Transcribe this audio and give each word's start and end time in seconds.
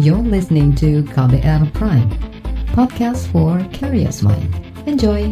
You're 0.00 0.24
listening 0.24 0.72
to 0.80 1.04
KBR 1.12 1.76
Prime, 1.76 2.08
podcast 2.72 3.28
for 3.28 3.60
curious 3.68 4.24
mind. 4.24 4.48
Enjoy! 4.88 5.28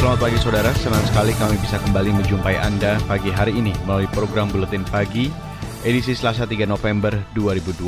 Selamat 0.00 0.16
pagi 0.16 0.38
saudara, 0.40 0.72
senang 0.80 1.04
sekali 1.04 1.36
kami 1.36 1.60
bisa 1.60 1.76
kembali 1.84 2.24
menjumpai 2.24 2.56
Anda 2.56 2.96
pagi 3.04 3.28
hari 3.28 3.52
ini 3.52 3.76
melalui 3.84 4.08
program 4.08 4.48
Buletin 4.48 4.88
Pagi 4.88 5.28
edisi 5.84 6.16
Selasa 6.16 6.48
3 6.48 6.64
November 6.64 7.12
2020. 7.36 7.84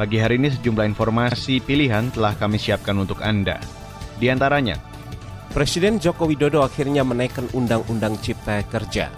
Pagi 0.00 0.16
hari 0.16 0.40
ini 0.40 0.48
sejumlah 0.48 0.88
informasi 0.96 1.60
pilihan 1.60 2.08
telah 2.08 2.32
kami 2.40 2.56
siapkan 2.56 2.96
untuk 2.96 3.20
Anda. 3.20 3.60
Di 4.16 4.32
antaranya, 4.32 4.91
Presiden 5.52 6.00
Joko 6.00 6.24
Widodo 6.24 6.64
akhirnya 6.64 7.04
menaikkan 7.04 7.44
Undang-Undang 7.52 8.16
Cipta 8.24 8.64
Kerja. 8.64 9.12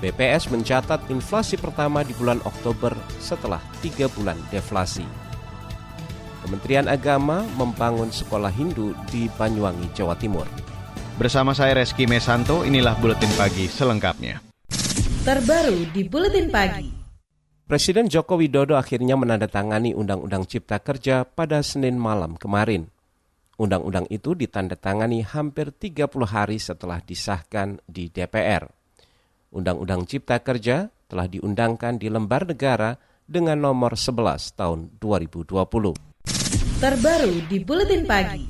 BPS 0.00 0.48
mencatat 0.48 1.04
inflasi 1.12 1.60
pertama 1.60 2.00
di 2.00 2.16
bulan 2.16 2.40
Oktober 2.48 2.96
setelah 3.20 3.60
tiga 3.84 4.08
bulan 4.08 4.40
deflasi. 4.48 5.04
Kementerian 6.40 6.88
Agama 6.88 7.44
membangun 7.60 8.08
sekolah 8.08 8.48
Hindu 8.48 8.96
di 9.12 9.28
Banyuwangi, 9.36 9.92
Jawa 9.92 10.16
Timur. 10.16 10.48
bersama 11.20 11.52
saya 11.52 11.76
Reski 11.76 12.08
Mesanto, 12.08 12.64
inilah 12.64 12.96
Buletin 12.96 13.28
Pagi 13.36 13.68
selengkapnya. 13.68 14.40
Terbaru 15.28 15.92
di 15.92 16.08
Buletin 16.08 16.48
Pagi. 16.48 16.88
Presiden 17.68 18.08
Joko 18.08 18.40
Widodo 18.40 18.80
akhirnya 18.80 19.20
menandatangani 19.20 19.92
Undang-Undang 19.92 20.48
Cipta 20.48 20.80
Kerja 20.80 21.28
pada 21.28 21.60
Senin 21.60 22.00
malam 22.00 22.32
kemarin. 22.40 22.88
Undang-undang 23.60 24.08
itu 24.08 24.32
ditandatangani 24.32 25.28
hampir 25.28 25.76
30 25.76 26.08
hari 26.24 26.56
setelah 26.56 27.04
disahkan 27.04 27.84
di 27.84 28.08
DPR. 28.08 28.64
Undang-Undang 29.52 30.08
Cipta 30.08 30.40
Kerja 30.40 30.88
telah 31.04 31.28
diundangkan 31.28 32.00
di 32.00 32.08
lembar 32.08 32.48
negara 32.48 32.96
dengan 33.28 33.60
nomor 33.60 34.00
11 34.00 34.56
tahun 34.56 34.96
2020. 34.96 35.92
Terbaru 36.80 37.34
di 37.52 37.60
Buletin 37.60 38.08
Pagi. 38.08 38.44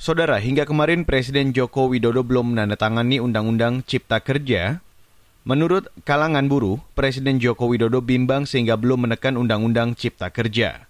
Saudara, 0.00 0.40
hingga 0.40 0.64
kemarin 0.64 1.04
Presiden 1.04 1.52
Joko 1.52 1.90
Widodo 1.90 2.24
belum 2.24 2.54
menandatangani 2.56 3.20
Undang-Undang 3.20 3.84
Cipta 3.84 4.22
Kerja. 4.22 4.80
Menurut 5.44 5.92
kalangan 6.08 6.46
buruh, 6.48 6.80
Presiden 6.96 7.36
Joko 7.36 7.68
Widodo 7.68 8.00
bimbang 8.00 8.46
sehingga 8.46 8.78
belum 8.80 9.10
menekan 9.10 9.36
Undang-Undang 9.36 9.98
Cipta 9.98 10.32
Kerja. 10.32 10.89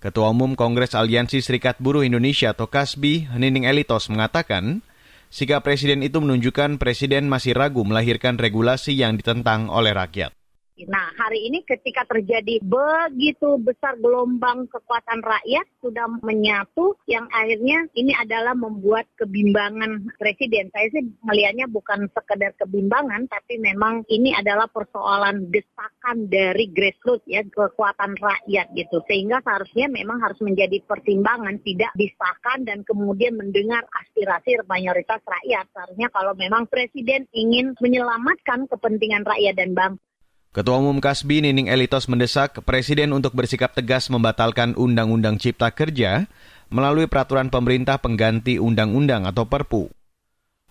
Ketua 0.00 0.32
Umum 0.32 0.56
Kongres 0.56 0.96
Aliansi 0.96 1.44
Serikat 1.44 1.76
Buruh 1.76 2.00
Indonesia 2.00 2.56
atau 2.56 2.72
KASBI, 2.72 3.36
Nining 3.36 3.68
Elitos 3.68 4.08
mengatakan, 4.08 4.80
sikap 5.28 5.60
Presiden 5.60 6.00
itu 6.00 6.24
menunjukkan 6.24 6.80
Presiden 6.80 7.28
masih 7.28 7.52
ragu 7.52 7.84
melahirkan 7.84 8.40
regulasi 8.40 8.96
yang 8.96 9.20
ditentang 9.20 9.68
oleh 9.68 9.92
rakyat. 9.92 10.39
Nah, 10.88 11.12
hari 11.18 11.50
ini 11.50 11.64
ketika 11.66 12.06
terjadi 12.08 12.62
begitu 12.64 13.60
besar 13.60 13.98
gelombang 14.00 14.68
kekuatan 14.70 15.20
rakyat 15.20 15.66
sudah 15.82 16.06
menyatu 16.24 16.96
yang 17.10 17.26
akhirnya 17.32 17.88
ini 17.96 18.14
adalah 18.16 18.56
membuat 18.56 19.08
kebimbangan 19.20 20.08
presiden. 20.16 20.70
Saya 20.72 20.88
sih 20.94 21.04
melihatnya 21.24 21.66
bukan 21.68 22.08
sekedar 22.12 22.54
kebimbangan 22.56 23.28
tapi 23.28 23.60
memang 23.60 24.06
ini 24.08 24.32
adalah 24.36 24.70
persoalan 24.70 25.50
desakan 25.50 26.30
dari 26.30 26.70
grassroots 26.70 27.26
ya, 27.28 27.44
kekuatan 27.44 28.16
rakyat 28.16 28.72
gitu. 28.76 29.02
Sehingga 29.08 29.42
seharusnya 29.44 29.90
memang 29.90 30.22
harus 30.22 30.38
menjadi 30.40 30.80
pertimbangan 30.86 31.58
tidak 31.66 31.92
disahkan 31.98 32.64
dan 32.64 32.86
kemudian 32.86 33.36
mendengar 33.36 33.84
aspirasi 34.04 34.60
mayoritas 34.68 35.20
rakyat. 35.24 35.66
Seharusnya 35.74 36.08
kalau 36.12 36.32
memang 36.36 36.68
presiden 36.70 37.26
ingin 37.34 37.74
menyelamatkan 37.80 38.68
kepentingan 38.70 39.26
rakyat 39.26 39.56
dan 39.56 39.72
bangsa 39.74 40.09
Ketua 40.50 40.82
Umum 40.82 40.98
Kasbi 40.98 41.46
Nining 41.46 41.70
Elitos 41.70 42.10
mendesak 42.10 42.58
Presiden 42.66 43.14
untuk 43.14 43.38
bersikap 43.38 43.70
tegas 43.70 44.10
membatalkan 44.10 44.74
Undang-Undang 44.74 45.38
Cipta 45.38 45.70
Kerja 45.70 46.26
melalui 46.74 47.06
peraturan 47.06 47.54
pemerintah 47.54 48.02
pengganti 48.02 48.58
undang-undang 48.58 49.30
atau 49.30 49.46
Perpu. 49.46 49.94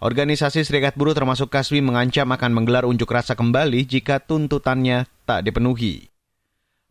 Organisasi 0.03 0.67
Serikat 0.67 0.99
Buruh 0.99 1.15
termasuk 1.15 1.47
Kasbi 1.47 1.79
mengancam 1.79 2.27
akan 2.27 2.51
menggelar 2.51 2.83
unjuk 2.83 3.07
rasa 3.07 3.39
kembali 3.39 3.87
jika 3.87 4.19
tuntutannya 4.19 5.07
tak 5.23 5.47
dipenuhi. 5.47 6.11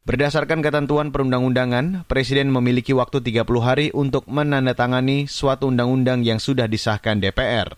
Berdasarkan 0.09 0.65
ketentuan 0.65 1.13
perundang-undangan, 1.13 2.09
Presiden 2.09 2.49
memiliki 2.49 2.97
waktu 2.97 3.21
30 3.21 3.45
hari 3.61 3.93
untuk 3.93 4.25
menandatangani 4.33 5.29
suatu 5.29 5.69
undang-undang 5.69 6.25
yang 6.25 6.41
sudah 6.41 6.65
disahkan 6.65 7.21
DPR. 7.21 7.69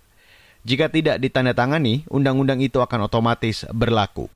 Jika 0.63 0.87
tidak 0.87 1.19
ditandatangani, 1.19 2.07
undang-undang 2.07 2.63
itu 2.63 2.79
akan 2.79 3.11
otomatis 3.11 3.67
berlaku. 3.75 4.31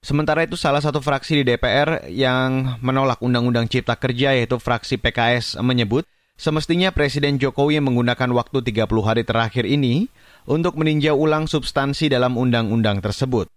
Sementara 0.00 0.48
itu 0.48 0.56
salah 0.56 0.80
satu 0.80 1.04
fraksi 1.04 1.44
di 1.44 1.52
DPR 1.52 2.08
yang 2.08 2.80
menolak 2.80 3.20
Undang-Undang 3.20 3.68
Cipta 3.68 4.00
Kerja 4.00 4.32
yaitu 4.32 4.56
fraksi 4.56 4.96
PKS 4.96 5.60
menyebut 5.60 6.08
semestinya 6.40 6.88
Presiden 6.88 7.36
Jokowi 7.36 7.84
menggunakan 7.84 8.32
waktu 8.32 8.64
30 8.64 8.88
hari 9.04 9.28
terakhir 9.28 9.68
ini 9.68 10.08
untuk 10.48 10.80
meninjau 10.80 11.12
ulang 11.20 11.44
substansi 11.44 12.08
dalam 12.08 12.40
undang-undang 12.40 13.04
tersebut. 13.04 13.52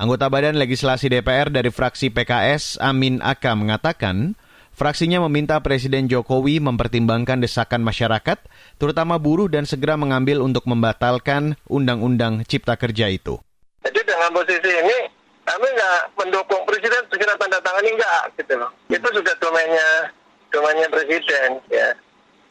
Anggota 0.00 0.32
Badan 0.32 0.56
Legislasi 0.56 1.12
DPR 1.12 1.52
dari 1.52 1.68
fraksi 1.68 2.08
PKS 2.08 2.80
Amin 2.80 3.20
Aka 3.20 3.52
mengatakan, 3.52 4.32
fraksinya 4.72 5.20
meminta 5.28 5.60
Presiden 5.60 6.08
Jokowi 6.08 6.56
mempertimbangkan 6.56 7.44
desakan 7.44 7.84
masyarakat, 7.84 8.40
terutama 8.80 9.20
buruh 9.20 9.52
dan 9.52 9.68
segera 9.68 10.00
mengambil 10.00 10.40
untuk 10.40 10.64
membatalkan 10.64 11.60
Undang-Undang 11.68 12.48
Cipta 12.48 12.80
Kerja 12.80 13.12
itu. 13.12 13.36
Jadi 13.84 14.00
dengan 14.08 14.32
posisi 14.32 14.72
ini 14.72 15.15
kami 15.46 15.66
nggak 15.70 16.00
mendukung 16.18 16.62
presiden 16.66 17.06
segera 17.06 17.38
tanda 17.38 17.62
tangani 17.62 17.94
enggak 17.94 18.22
gitu 18.34 18.54
loh. 18.58 18.70
Itu 18.90 19.06
sudah 19.14 19.34
domainnya 19.38 20.10
domainnya 20.50 20.88
presiden 20.90 21.62
ya, 21.70 21.94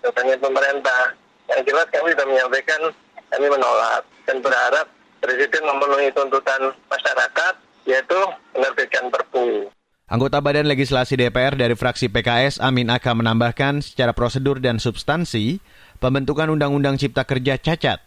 domainnya 0.02 0.40
pemerintah. 0.40 1.04
Yang 1.46 1.62
jelas 1.70 1.88
kami 1.94 2.08
sudah 2.16 2.26
menyampaikan 2.26 2.82
kami 3.30 3.48
menolak 3.52 4.02
dan 4.26 4.38
berharap 4.42 4.88
presiden 5.22 5.64
memenuhi 5.68 6.10
tuntutan 6.16 6.62
masyarakat 6.90 7.54
yaitu 7.86 8.20
menerbitkan 8.56 9.12
perpu. 9.14 9.70
Anggota 10.06 10.38
Badan 10.38 10.70
Legislasi 10.70 11.18
DPR 11.18 11.58
dari 11.58 11.74
fraksi 11.74 12.10
PKS 12.10 12.62
Amin 12.62 12.94
Aka 12.94 13.14
menambahkan 13.14 13.82
secara 13.82 14.14
prosedur 14.14 14.62
dan 14.62 14.78
substansi, 14.78 15.58
pembentukan 15.98 16.50
Undang-Undang 16.54 17.02
Cipta 17.02 17.26
Kerja 17.26 17.58
cacat 17.58 18.06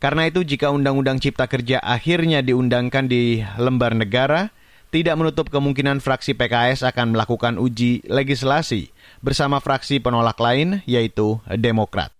karena 0.00 0.32
itu 0.32 0.40
jika 0.42 0.72
Undang-Undang 0.72 1.20
Cipta 1.20 1.44
Kerja 1.44 1.76
akhirnya 1.84 2.40
diundangkan 2.40 3.04
di 3.04 3.44
lembar 3.60 3.92
negara, 3.92 4.48
tidak 4.90 5.14
menutup 5.20 5.52
kemungkinan 5.52 6.02
fraksi 6.02 6.34
PKS 6.34 6.82
akan 6.82 7.14
melakukan 7.14 7.60
uji 7.60 8.02
legislasi 8.08 8.90
bersama 9.22 9.60
fraksi 9.60 10.02
penolak 10.02 10.40
lain 10.40 10.82
yaitu 10.88 11.38
Demokrat. 11.46 12.10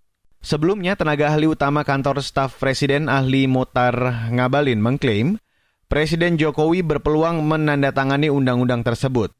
Sebelumnya, 0.41 0.97
tenaga 0.97 1.29
ahli 1.33 1.49
utama 1.49 1.85
kantor 1.85 2.25
staf 2.25 2.57
Presiden 2.57 3.13
ahli 3.13 3.45
Motar 3.45 3.93
Ngabalin 4.33 4.81
mengklaim 4.81 5.37
Presiden 5.91 6.39
Jokowi 6.39 6.87
berpeluang 6.87 7.43
menandatangani 7.43 8.31
undang-undang 8.31 8.87
tersebut. 8.87 9.35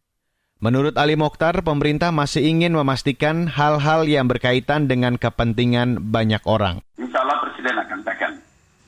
Menurut 0.61 0.93
Ali 1.01 1.17
Mokhtar, 1.17 1.65
pemerintah 1.65 2.13
masih 2.13 2.45
ingin 2.45 2.77
memastikan 2.77 3.49
hal-hal 3.49 4.05
yang 4.05 4.29
berkaitan 4.29 4.93
dengan 4.93 5.17
kepentingan 5.17 6.13
banyak 6.13 6.45
orang. 6.45 6.85
Insya 7.01 7.25
Allah 7.25 7.39
Presiden 7.49 7.81
akan 7.81 7.99
tekan. 8.05 8.30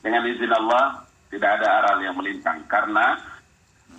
Dengan 0.03 0.27
izin 0.27 0.51
Allah, 0.51 0.99
tidak 1.31 1.49
ada 1.59 1.67
aral 1.79 1.97
yang 2.03 2.15
melintang. 2.19 2.59
Karena 2.67 3.15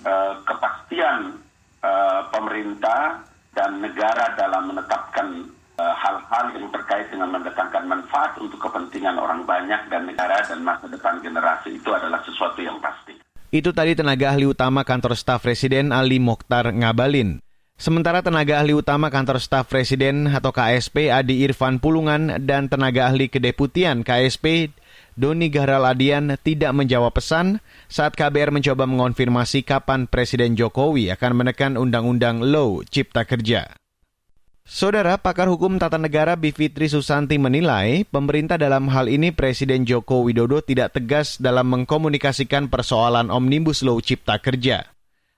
uh, 0.04 0.36
kepastian 0.44 1.40
uh, 1.80 2.28
pemerintah 2.28 3.24
dan 3.56 3.80
negara 3.80 4.36
dalam 4.36 4.68
menetapkan 4.68 5.48
hal-hal 5.74 6.46
uh, 6.50 6.54
yang 6.54 6.70
terkait 6.70 7.10
dengan 7.10 7.34
mendatangkan 7.34 7.82
manfaat 7.88 8.38
untuk 8.38 8.62
kepentingan 8.62 9.18
orang 9.18 9.42
banyak 9.42 9.90
dan 9.90 10.06
negara 10.06 10.44
dan 10.46 10.62
masa 10.62 10.86
depan 10.86 11.18
generasi 11.18 11.74
itu 11.74 11.90
adalah 11.90 12.22
sesuatu 12.22 12.62
yang 12.62 12.78
pasti. 12.78 13.18
Itu 13.54 13.70
tadi 13.70 13.94
tenaga 13.94 14.34
ahli 14.34 14.50
utama 14.50 14.82
kantor 14.82 15.14
staf 15.14 15.46
Presiden 15.46 15.94
Ali 15.94 16.18
Mokhtar 16.18 16.74
Ngabalin. 16.74 17.38
Sementara 17.74 18.22
tenaga 18.22 18.62
ahli 18.62 18.74
utama 18.74 19.10
kantor 19.10 19.42
staf 19.42 19.66
Presiden 19.66 20.30
atau 20.30 20.54
KSP 20.54 21.10
Adi 21.10 21.42
Irfan 21.42 21.82
Pulungan 21.82 22.38
dan 22.46 22.70
tenaga 22.70 23.10
ahli 23.10 23.26
kedeputian 23.26 24.06
KSP 24.06 24.70
Doni 25.14 25.46
Gahral 25.46 25.86
Adian 25.86 26.34
tidak 26.42 26.74
menjawab 26.74 27.14
pesan 27.14 27.62
saat 27.86 28.18
KBR 28.18 28.50
mencoba 28.50 28.82
mengonfirmasi 28.82 29.62
kapan 29.62 30.10
Presiden 30.10 30.58
Jokowi 30.58 31.14
akan 31.14 31.32
menekan 31.38 31.78
Undang-Undang 31.78 32.42
Low 32.42 32.82
Cipta 32.82 33.22
Kerja. 33.22 33.70
Saudara 34.64 35.20
pakar 35.20 35.46
hukum 35.46 35.76
tata 35.76 36.00
negara 36.00 36.34
Bivitri 36.34 36.88
Susanti 36.88 37.36
menilai 37.36 38.08
pemerintah 38.08 38.56
dalam 38.56 38.88
hal 38.90 39.12
ini 39.12 39.30
Presiden 39.30 39.84
Joko 39.84 40.24
Widodo 40.24 40.64
tidak 40.64 40.96
tegas 40.96 41.36
dalam 41.36 41.68
mengkomunikasikan 41.68 42.72
persoalan 42.72 43.28
Omnibus 43.28 43.84
Law 43.84 44.00
Cipta 44.00 44.40
Kerja. 44.40 44.88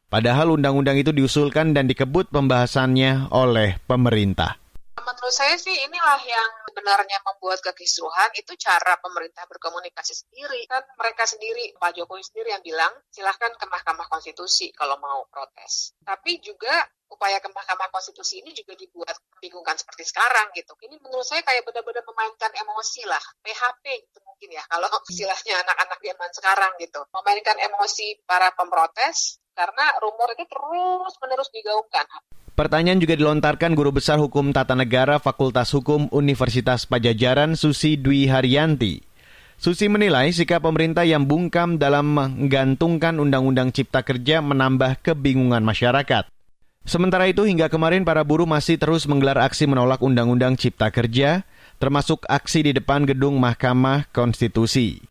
Padahal 0.07 0.55
undang-undang 0.55 0.97
itu 1.03 1.11
diusulkan 1.11 1.75
dan 1.75 1.91
dikebut 1.91 2.31
pembahasannya 2.31 3.35
oleh 3.35 3.83
pemerintah. 3.91 4.63
Menurut 5.07 5.31
saya 5.31 5.55
sih 5.55 5.73
inilah 5.87 6.19
yang 6.27 6.51
sebenarnya 6.67 7.23
membuat 7.23 7.63
kekisruhan 7.63 8.35
itu 8.35 8.59
cara 8.59 8.99
pemerintah 8.99 9.47
berkomunikasi 9.47 10.27
sendiri. 10.27 10.67
Kan 10.67 10.83
mereka 10.99 11.23
sendiri, 11.31 11.71
Pak 11.79 11.95
Jokowi 11.95 12.27
sendiri 12.27 12.51
yang 12.51 12.63
bilang, 12.67 12.91
silahkan 13.15 13.55
ke 13.55 13.67
Mahkamah 13.71 14.11
Konstitusi 14.11 14.75
kalau 14.75 14.99
mau 14.99 15.23
protes. 15.31 15.95
Tapi 16.03 16.43
juga 16.43 16.75
upaya 17.07 17.39
ke 17.39 17.47
Mahkamah 17.47 17.87
Konstitusi 17.95 18.43
ini 18.43 18.51
juga 18.51 18.75
dibuat 18.75 19.15
bingungan 19.39 19.79
seperti 19.79 20.11
sekarang 20.11 20.51
gitu. 20.59 20.75
Ini 20.83 20.99
menurut 20.99 21.23
saya 21.23 21.47
kayak 21.47 21.63
benar-benar 21.63 22.03
memainkan 22.03 22.51
emosi 22.51 23.07
lah, 23.07 23.23
PHP 23.47 24.11
gitu 24.11 24.19
mungkin 24.27 24.59
ya 24.59 24.63
kalau 24.67 24.91
istilahnya 25.13 25.63
anak-anak 25.63 25.99
zaman 26.03 26.31
sekarang 26.35 26.73
gitu. 26.83 27.01
Memainkan 27.15 27.57
emosi 27.63 28.27
para 28.27 28.51
pemprotes 28.59 29.39
karena 29.55 29.87
rumor 30.03 30.35
itu 30.35 30.45
terus 30.51 31.15
menerus 31.23 31.49
digaungkan. 31.55 32.05
Pertanyaan 32.57 32.97
juga 32.97 33.21
dilontarkan 33.21 33.77
Guru 33.77 34.01
Besar 34.01 34.17
Hukum 34.17 34.49
Tata 34.49 34.73
Negara 34.73 35.21
Fakultas 35.21 35.69
Hukum 35.77 36.09
Universitas 36.09 36.89
Pajajaran 36.89 37.53
Susi 37.53 38.01
Dwi 38.01 38.33
Haryanti. 38.33 39.05
Susi 39.61 39.93
menilai 39.93 40.33
sikap 40.33 40.65
pemerintah 40.65 41.05
yang 41.05 41.29
bungkam 41.29 41.77
dalam 41.77 42.17
menggantungkan 42.17 43.21
Undang-Undang 43.21 43.77
Cipta 43.77 44.01
Kerja 44.01 44.41
menambah 44.41 45.05
kebingungan 45.05 45.61
masyarakat. 45.69 46.33
Sementara 46.89 47.29
itu 47.29 47.45
hingga 47.45 47.69
kemarin 47.69 48.09
para 48.09 48.25
buruh 48.25 48.49
masih 48.49 48.81
terus 48.81 49.05
menggelar 49.05 49.37
aksi 49.37 49.69
menolak 49.69 50.01
Undang-Undang 50.01 50.57
Cipta 50.57 50.89
Kerja, 50.89 51.45
termasuk 51.77 52.25
aksi 52.25 52.73
di 52.73 52.73
depan 52.73 53.05
gedung 53.05 53.37
Mahkamah 53.37 54.09
Konstitusi. 54.17 55.05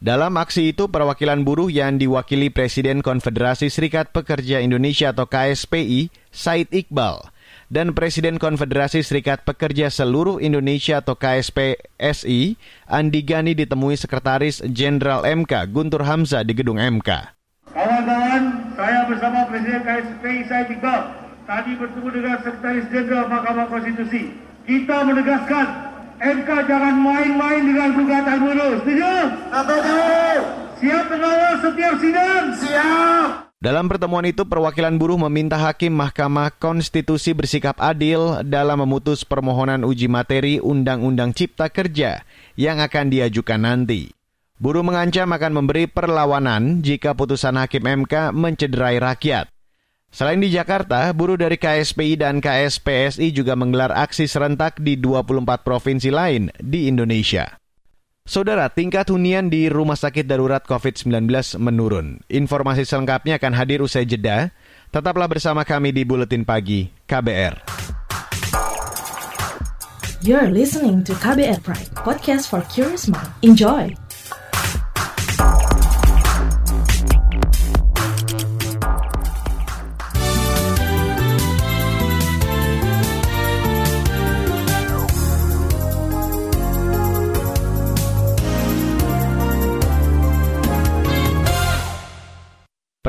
Dalam 0.00 0.32
aksi 0.40 0.72
itu, 0.72 0.88
perwakilan 0.88 1.44
buruh 1.44 1.68
yang 1.68 2.00
diwakili 2.00 2.48
Presiden 2.48 3.04
Konfederasi 3.04 3.68
Serikat 3.68 4.16
Pekerja 4.16 4.56
Indonesia 4.56 5.12
atau 5.12 5.28
KSPI, 5.28 6.08
Said 6.32 6.72
Iqbal, 6.72 7.20
dan 7.68 7.92
Presiden 7.92 8.40
Konfederasi 8.40 9.04
Serikat 9.04 9.44
Pekerja 9.44 9.92
Seluruh 9.92 10.40
Indonesia 10.40 11.04
atau 11.04 11.20
KSPSI, 11.20 12.56
Andi 12.88 13.20
Gani 13.20 13.52
ditemui 13.52 13.92
Sekretaris 14.00 14.64
Jenderal 14.72 15.20
MK, 15.28 15.68
Guntur 15.68 16.08
Hamzah 16.08 16.48
di 16.48 16.56
gedung 16.56 16.80
MK. 16.80 17.36
Kawan-kawan, 17.68 18.72
saya 18.80 19.04
bersama 19.04 19.52
Presiden 19.52 19.84
KSPI 19.84 20.38
Said 20.48 20.80
Iqbal 20.80 21.00
tadi 21.44 21.76
bertemu 21.76 22.08
dengan 22.08 22.36
Sekretaris 22.40 22.88
Jenderal 22.88 23.28
Mahkamah 23.28 23.68
Konstitusi. 23.68 24.32
Kita 24.64 25.04
menegaskan 25.04 25.89
MK 26.20 26.68
jangan 26.68 27.00
main-main 27.00 27.64
dengan 27.64 27.96
gugatan 27.96 28.36
buruh. 28.44 28.72
Setuju? 28.84 29.12
Setuju. 29.48 30.00
Siap 30.76 31.04
mengawal 31.08 31.54
setiap 31.64 31.94
sidang? 31.96 32.44
Siap. 32.60 33.28
Dalam 33.60 33.88
pertemuan 33.88 34.24
itu, 34.28 34.44
perwakilan 34.44 35.00
buruh 35.00 35.16
meminta 35.16 35.56
Hakim 35.56 35.92
Mahkamah 35.96 36.52
Konstitusi 36.60 37.32
bersikap 37.32 37.76
adil 37.80 38.44
dalam 38.44 38.84
memutus 38.84 39.24
permohonan 39.24 39.84
uji 39.84 40.08
materi 40.12 40.60
Undang-Undang 40.60 41.36
Cipta 41.36 41.72
Kerja 41.72 42.24
yang 42.56 42.80
akan 42.84 43.12
diajukan 43.12 43.60
nanti. 43.60 44.12
Buruh 44.60 44.84
mengancam 44.84 45.28
akan 45.28 45.52
memberi 45.56 45.88
perlawanan 45.88 46.84
jika 46.84 47.16
putusan 47.16 47.56
Hakim 47.56 48.04
MK 48.04 48.36
mencederai 48.36 49.00
rakyat. 49.00 49.48
Selain 50.10 50.42
di 50.42 50.50
Jakarta, 50.50 51.14
buruh 51.14 51.38
dari 51.38 51.54
KSPI 51.54 52.18
dan 52.18 52.42
KSPSI 52.42 53.30
juga 53.30 53.54
menggelar 53.54 53.94
aksi 53.94 54.26
serentak 54.26 54.82
di 54.82 54.98
24 54.98 55.62
provinsi 55.62 56.10
lain 56.10 56.50
di 56.58 56.90
Indonesia. 56.90 57.54
Saudara, 58.26 58.66
tingkat 58.70 59.06
hunian 59.10 59.50
di 59.50 59.70
Rumah 59.70 59.94
Sakit 59.94 60.26
Darurat 60.26 60.66
COVID-19 60.66 61.30
menurun. 61.62 62.22
Informasi 62.26 62.82
selengkapnya 62.82 63.38
akan 63.38 63.54
hadir 63.54 63.82
usai 63.86 64.06
jeda. 64.06 64.50
Tetaplah 64.90 65.30
bersama 65.30 65.62
kami 65.62 65.94
di 65.94 66.02
Buletin 66.02 66.42
Pagi 66.42 66.90
KBR. 67.06 67.62
You're 70.26 70.50
listening 70.52 71.06
to 71.06 71.14
KBR 71.16 71.62
Pride, 71.64 71.90
podcast 71.96 72.50
for 72.50 72.60
curious 72.68 73.08
mind. 73.08 73.30
Enjoy! 73.40 74.09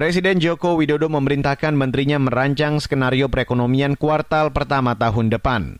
Presiden 0.02 0.42
Joko 0.42 0.82
Widodo 0.82 1.14
memerintahkan 1.14 1.78
menterinya 1.78 2.18
merancang 2.18 2.82
skenario 2.82 3.30
perekonomian 3.30 3.94
kuartal 3.94 4.50
pertama 4.50 4.98
tahun 4.98 5.30
depan. 5.30 5.78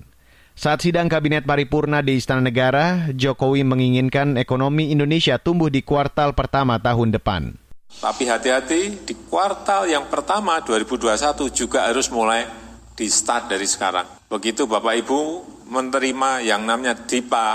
Saat 0.54 0.86
sidang 0.86 1.10
Kabinet 1.10 1.42
Paripurna 1.42 2.06
di 2.06 2.22
Istana 2.22 2.46
Negara, 2.46 3.10
Jokowi 3.18 3.66
menginginkan 3.66 4.38
ekonomi 4.38 4.94
Indonesia 4.94 5.42
tumbuh 5.42 5.74
di 5.74 5.82
kuartal 5.82 6.38
pertama 6.38 6.78
tahun 6.78 7.18
depan. 7.18 7.58
Tapi 7.98 8.30
hati-hati, 8.30 9.10
di 9.10 9.18
kuartal 9.26 9.90
yang 9.90 10.06
pertama 10.06 10.62
2021 10.62 11.50
juga 11.50 11.90
harus 11.90 12.06
mulai 12.14 12.46
di 12.94 13.10
start 13.10 13.50
dari 13.50 13.66
sekarang. 13.66 14.06
Begitu 14.30 14.70
Bapak 14.70 15.02
Ibu 15.02 15.20
menerima 15.66 16.46
yang 16.46 16.62
namanya 16.62 16.94
DIPA, 16.94 17.48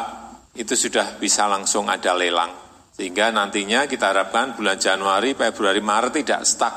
itu 0.58 0.74
sudah 0.74 1.14
bisa 1.22 1.46
langsung 1.46 1.86
ada 1.86 2.10
lelang. 2.10 2.65
Sehingga 2.96 3.28
nantinya 3.28 3.84
kita 3.84 4.08
harapkan 4.08 4.56
bulan 4.56 4.80
Januari, 4.80 5.36
Februari, 5.36 5.84
Maret 5.84 6.24
tidak 6.24 6.48
stuck. 6.48 6.72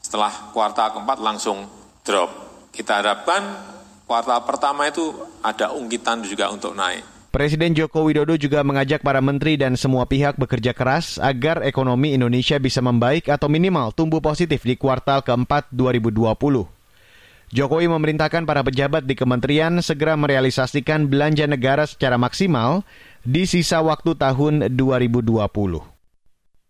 Setelah 0.00 0.48
kuartal 0.56 0.96
keempat 0.96 1.20
langsung 1.20 1.68
drop. 2.00 2.32
Kita 2.72 3.04
harapkan 3.04 3.44
kuartal 4.08 4.48
pertama 4.48 4.88
itu 4.88 5.12
ada 5.44 5.76
ungkitan 5.76 6.24
juga 6.24 6.48
untuk 6.48 6.72
naik. 6.72 7.04
Presiden 7.28 7.76
Joko 7.76 8.08
Widodo 8.08 8.40
juga 8.40 8.64
mengajak 8.64 9.04
para 9.04 9.20
menteri 9.20 9.60
dan 9.60 9.76
semua 9.76 10.08
pihak 10.08 10.40
bekerja 10.40 10.72
keras 10.72 11.20
agar 11.20 11.60
ekonomi 11.60 12.16
Indonesia 12.16 12.56
bisa 12.56 12.80
membaik 12.80 13.28
atau 13.28 13.52
minimal 13.52 13.92
tumbuh 13.92 14.24
positif 14.24 14.64
di 14.64 14.80
kuartal 14.80 15.20
keempat 15.20 15.68
2020. 15.68 16.64
Jokowi 17.48 17.88
memerintahkan 17.88 18.48
para 18.48 18.60
pejabat 18.60 19.04
di 19.04 19.16
kementerian 19.16 19.80
segera 19.84 20.16
merealisasikan 20.16 21.08
belanja 21.08 21.44
negara 21.44 21.84
secara 21.84 22.16
maksimal 22.16 22.84
di 23.28 23.44
sisa 23.44 23.84
waktu 23.84 24.16
tahun 24.16 24.72
2020. 24.72 25.36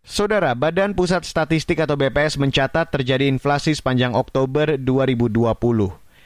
Saudara, 0.02 0.58
Badan 0.58 0.90
Pusat 0.90 1.22
Statistik 1.22 1.78
atau 1.78 1.94
BPS 1.94 2.34
mencatat 2.34 2.90
terjadi 2.90 3.30
inflasi 3.30 3.78
sepanjang 3.78 4.18
Oktober 4.18 4.74
2020. 4.74 5.54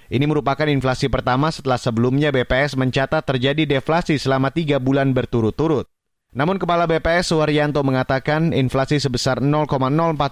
Ini 0.09 0.25
merupakan 0.25 0.65
inflasi 0.65 1.13
pertama 1.13 1.53
setelah 1.53 1.77
sebelumnya 1.77 2.33
BPS 2.33 2.81
mencatat 2.81 3.29
terjadi 3.29 3.69
deflasi 3.69 4.17
selama 4.17 4.49
tiga 4.49 4.81
bulan 4.81 5.13
berturut-turut. 5.13 5.85
Namun 6.33 6.57
Kepala 6.57 6.89
BPS 6.89 7.37
Suharyanto 7.37 7.85
mengatakan 7.85 8.57
inflasi 8.57 9.05
sebesar 9.05 9.45
0,04 9.45 9.69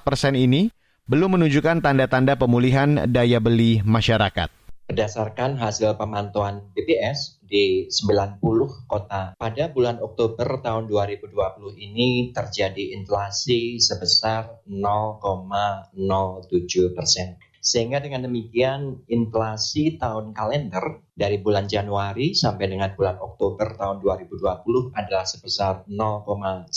persen 0.01 0.33
ini 0.33 0.73
belum 1.05 1.37
menunjukkan 1.37 1.85
tanda-tanda 1.85 2.41
pemulihan 2.41 3.05
daya 3.05 3.37
beli 3.37 3.85
masyarakat. 3.85 4.60
Berdasarkan 4.91 5.55
hasil 5.55 5.95
pemantauan 5.95 6.67
BPS 6.75 7.39
di 7.47 7.87
90 7.87 8.43
kota 8.91 9.39
pada 9.39 9.71
bulan 9.71 10.03
Oktober 10.03 10.59
tahun 10.67 10.91
2020 10.91 11.31
ini 11.79 12.35
terjadi 12.35 12.99
inflasi 12.99 13.79
sebesar 13.79 14.67
0,07 14.67 15.95
persen. 16.91 17.39
Sehingga 17.61 18.03
dengan 18.03 18.27
demikian 18.27 19.07
inflasi 19.07 20.01
tahun 20.01 20.35
kalender 20.35 21.07
dari 21.13 21.37
bulan 21.37 21.69
Januari 21.69 22.33
sampai 22.33 22.73
dengan 22.73 22.97
bulan 22.97 23.21
Oktober 23.21 23.77
tahun 23.77 24.01
2020 24.01 24.97
adalah 24.97 25.29
sebesar 25.29 25.85
0,95 25.85 26.73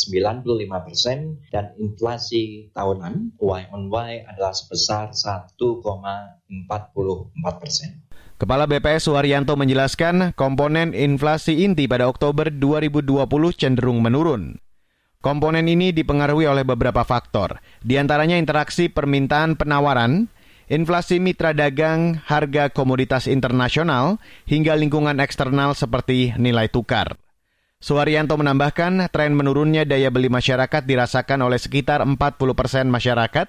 persen 0.83 1.39
dan 1.47 1.71
inflasi 1.79 2.67
tahunan 2.75 3.39
Y 3.39 3.61
on 3.71 3.87
Y 3.87 4.27
adalah 4.27 4.51
sebesar 4.51 5.15
1,44 5.15 6.21
persen. 7.63 8.02
Kepala 8.43 8.67
BPS 8.67 9.07
Suharyanto 9.07 9.55
menjelaskan 9.55 10.35
komponen 10.35 10.91
inflasi 10.91 11.63
inti 11.63 11.87
pada 11.87 12.11
Oktober 12.11 12.51
2020 12.51 13.23
cenderung 13.55 14.03
menurun. 14.03 14.59
Komponen 15.23 15.63
ini 15.71 15.95
dipengaruhi 15.95 16.51
oleh 16.51 16.67
beberapa 16.67 17.07
faktor, 17.07 17.63
di 17.79 17.95
antaranya 17.95 18.35
interaksi 18.35 18.91
permintaan 18.91 19.55
penawaran, 19.55 20.27
inflasi 20.67 21.23
mitra 21.23 21.55
dagang, 21.55 22.19
harga 22.27 22.67
komoditas 22.67 23.31
internasional, 23.31 24.19
hingga 24.43 24.75
lingkungan 24.75 25.23
eksternal 25.23 25.71
seperti 25.71 26.35
nilai 26.35 26.67
tukar. 26.67 27.15
Suharyanto 27.79 28.35
menambahkan 28.35 29.07
tren 29.15 29.39
menurunnya 29.39 29.87
daya 29.87 30.11
beli 30.11 30.27
masyarakat 30.27 30.83
dirasakan 30.83 31.47
oleh 31.47 31.63
sekitar 31.63 32.03
40 32.03 32.19
persen 32.59 32.91
masyarakat 32.91 33.47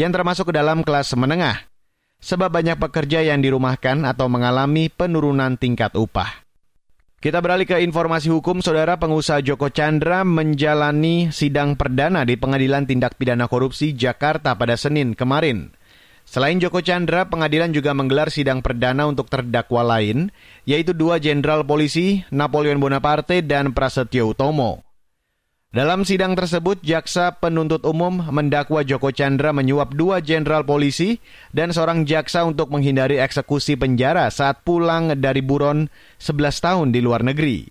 yang 0.00 0.16
termasuk 0.16 0.48
ke 0.48 0.56
dalam 0.56 0.80
kelas 0.80 1.12
menengah 1.12 1.69
sebab 2.20 2.52
banyak 2.52 2.76
pekerja 2.76 3.24
yang 3.24 3.40
dirumahkan 3.40 4.04
atau 4.04 4.28
mengalami 4.28 4.92
penurunan 4.92 5.56
tingkat 5.56 5.96
upah. 5.96 6.44
Kita 7.20 7.44
beralih 7.44 7.68
ke 7.68 7.76
informasi 7.84 8.32
hukum, 8.32 8.64
Saudara 8.64 8.96
pengusaha 8.96 9.44
Joko 9.44 9.68
Chandra 9.68 10.24
menjalani 10.24 11.28
sidang 11.28 11.76
perdana 11.76 12.24
di 12.24 12.40
Pengadilan 12.40 12.88
Tindak 12.88 13.20
Pidana 13.20 13.44
Korupsi 13.44 13.92
Jakarta 13.92 14.56
pada 14.56 14.72
Senin 14.80 15.12
kemarin. 15.12 15.68
Selain 16.24 16.56
Joko 16.56 16.80
Chandra, 16.80 17.28
pengadilan 17.28 17.76
juga 17.76 17.92
menggelar 17.92 18.32
sidang 18.32 18.64
perdana 18.64 19.04
untuk 19.04 19.28
terdakwa 19.28 19.84
lain, 19.84 20.32
yaitu 20.64 20.96
dua 20.96 21.20
jenderal 21.20 21.66
polisi, 21.66 22.24
Napoleon 22.32 22.80
Bonaparte 22.80 23.44
dan 23.44 23.76
Prasetyo 23.76 24.32
Utomo. 24.32 24.89
Dalam 25.70 26.02
sidang 26.02 26.34
tersebut, 26.34 26.82
jaksa 26.82 27.38
penuntut 27.38 27.86
umum 27.86 28.18
mendakwa 28.34 28.82
Joko 28.82 29.14
Chandra 29.14 29.54
menyuap 29.54 29.94
dua 29.94 30.18
jenderal 30.18 30.66
polisi 30.66 31.22
dan 31.54 31.70
seorang 31.70 32.02
jaksa 32.10 32.42
untuk 32.42 32.74
menghindari 32.74 33.22
eksekusi 33.22 33.78
penjara 33.78 34.26
saat 34.34 34.66
pulang 34.66 35.14
dari 35.14 35.38
buron 35.38 35.86
11 36.18 36.66
tahun 36.66 36.88
di 36.90 36.98
luar 36.98 37.22
negeri. 37.22 37.70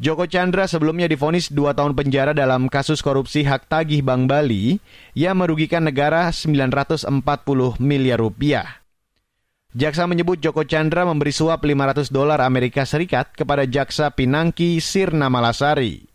Joko 0.00 0.24
Chandra 0.24 0.64
sebelumnya 0.64 1.12
difonis 1.12 1.52
dua 1.52 1.76
tahun 1.76 1.92
penjara 1.92 2.32
dalam 2.32 2.72
kasus 2.72 3.04
korupsi 3.04 3.44
hak 3.44 3.68
tagih 3.68 4.00
Bank 4.00 4.24
Bali 4.24 4.80
yang 5.12 5.44
merugikan 5.44 5.84
negara 5.84 6.32
940 6.32 7.04
miliar 7.84 8.16
rupiah. 8.16 8.80
Jaksa 9.76 10.08
menyebut 10.08 10.40
Joko 10.40 10.64
Chandra 10.64 11.04
memberi 11.04 11.36
suap 11.36 11.68
500 11.68 12.08
dolar 12.08 12.40
Amerika 12.40 12.88
Serikat 12.88 13.36
kepada 13.36 13.68
jaksa 13.68 14.08
Pinangki 14.08 14.80
Sirna 14.80 15.28
Malasari. 15.28 16.09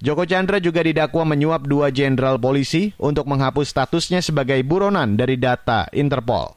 Joko 0.00 0.24
Chandra 0.24 0.56
juga 0.64 0.80
didakwa 0.80 1.36
menyuap 1.36 1.68
dua 1.68 1.92
jenderal 1.92 2.40
polisi 2.40 2.96
untuk 2.96 3.28
menghapus 3.28 3.68
statusnya 3.68 4.24
sebagai 4.24 4.56
buronan 4.64 5.12
dari 5.20 5.36
data 5.36 5.92
Interpol. 5.92 6.56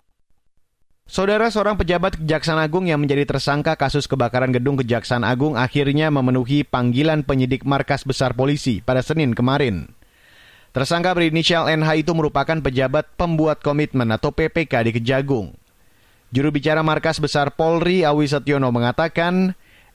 Saudara 1.04 1.52
seorang 1.52 1.76
pejabat 1.76 2.16
Kejaksaan 2.24 2.56
Agung 2.64 2.88
yang 2.88 3.04
menjadi 3.04 3.28
tersangka 3.28 3.76
kasus 3.76 4.08
kebakaran 4.08 4.56
gedung 4.56 4.80
Kejaksaan 4.80 5.28
Agung 5.28 5.60
akhirnya 5.60 6.08
memenuhi 6.08 6.64
panggilan 6.64 7.28
penyidik 7.28 7.68
markas 7.68 8.08
besar 8.08 8.32
polisi 8.32 8.80
pada 8.80 9.04
Senin 9.04 9.36
kemarin. 9.36 9.92
Tersangka 10.72 11.12
berinisial 11.12 11.68
NH 11.68 12.08
itu 12.08 12.16
merupakan 12.16 12.56
pejabat 12.56 13.12
pembuat 13.20 13.60
komitmen 13.60 14.08
atau 14.16 14.32
PPK 14.32 14.88
di 14.88 14.92
Kejagung. 14.96 15.52
Juru 16.32 16.50
bicara 16.50 16.80
markas 16.80 17.20
besar 17.20 17.52
Polri 17.52 18.08
Awi 18.08 18.26
Setiono 18.26 18.72
mengatakan 18.72 19.54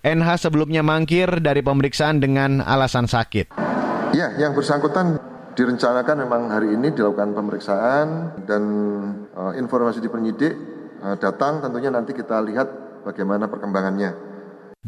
NH 0.08 0.48
sebelumnya 0.48 0.80
mangkir 0.80 1.28
dari 1.44 1.60
pemeriksaan 1.60 2.16
dengan 2.16 2.64
alasan 2.64 3.04
sakit. 3.04 3.52
Ya, 4.16 4.32
yang 4.40 4.56
bersangkutan 4.56 5.20
direncanakan 5.52 6.16
memang 6.24 6.42
hari 6.48 6.72
ini 6.72 6.96
dilakukan 6.96 7.36
pemeriksaan 7.36 8.40
dan 8.48 8.62
uh, 9.36 9.52
informasi 9.52 10.00
di 10.00 10.08
penyidik 10.08 10.56
uh, 11.04 11.12
datang 11.20 11.60
tentunya 11.60 11.92
nanti 11.92 12.16
kita 12.16 12.40
lihat 12.40 12.68
bagaimana 13.04 13.52
perkembangannya. 13.52 14.16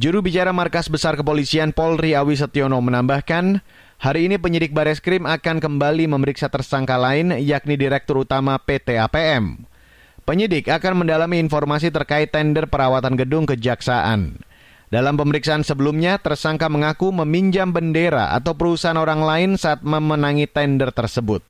Juru 0.00 0.25
bicara 0.25 0.57
Markas 0.57 0.89
Besar 0.89 1.21
Kepolisian 1.21 1.77
Polri 1.77 2.17
Awi 2.17 2.39
Setiono 2.39 2.81
menambahkan, 2.81 3.61
hari 4.00 4.31
ini 4.31 4.41
penyidik 4.41 4.73
Bareskrim 4.73 5.29
akan 5.29 5.61
kembali 5.61 6.09
memeriksa 6.09 6.49
tersangka 6.49 6.97
lain 6.97 7.37
yakni 7.37 7.77
Direktur 7.77 8.25
Utama 8.25 8.57
PT 8.57 8.97
APM. 8.97 9.69
Penyidik 10.25 10.71
akan 10.71 11.05
mendalami 11.05 11.43
informasi 11.43 11.93
terkait 11.93 12.33
tender 12.33 12.71
perawatan 12.71 13.19
gedung 13.19 13.45
kejaksaan. 13.45 14.39
Dalam 14.90 15.14
pemeriksaan 15.14 15.62
sebelumnya, 15.62 16.18
tersangka 16.18 16.66
mengaku 16.66 17.14
meminjam 17.14 17.70
bendera 17.70 18.35
atau 18.35 18.59
perusahaan 18.59 18.99
orang 18.99 19.23
lain 19.23 19.50
saat 19.54 19.87
memenangi 19.87 20.50
tender 20.50 20.90
tersebut. 20.90 21.47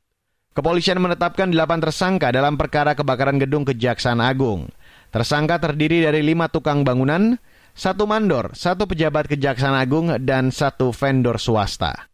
Kepolisian 0.52 1.00
menetapkan 1.00 1.48
delapan 1.48 1.80
tersangka 1.80 2.36
dalam 2.36 2.60
perkara 2.60 2.92
kebakaran 2.92 3.40
gedung 3.40 3.64
Kejaksaan 3.64 4.20
Agung. 4.20 4.68
Tersangka 5.08 5.56
terdiri 5.56 6.04
dari 6.04 6.20
lima 6.20 6.52
tukang 6.52 6.84
bangunan, 6.84 7.40
satu 7.72 8.04
mandor, 8.04 8.52
satu 8.52 8.84
pejabat 8.84 9.24
Kejaksaan 9.24 9.72
Agung, 9.72 10.12
dan 10.20 10.52
satu 10.52 10.92
vendor 10.92 11.40
swasta. 11.40 12.12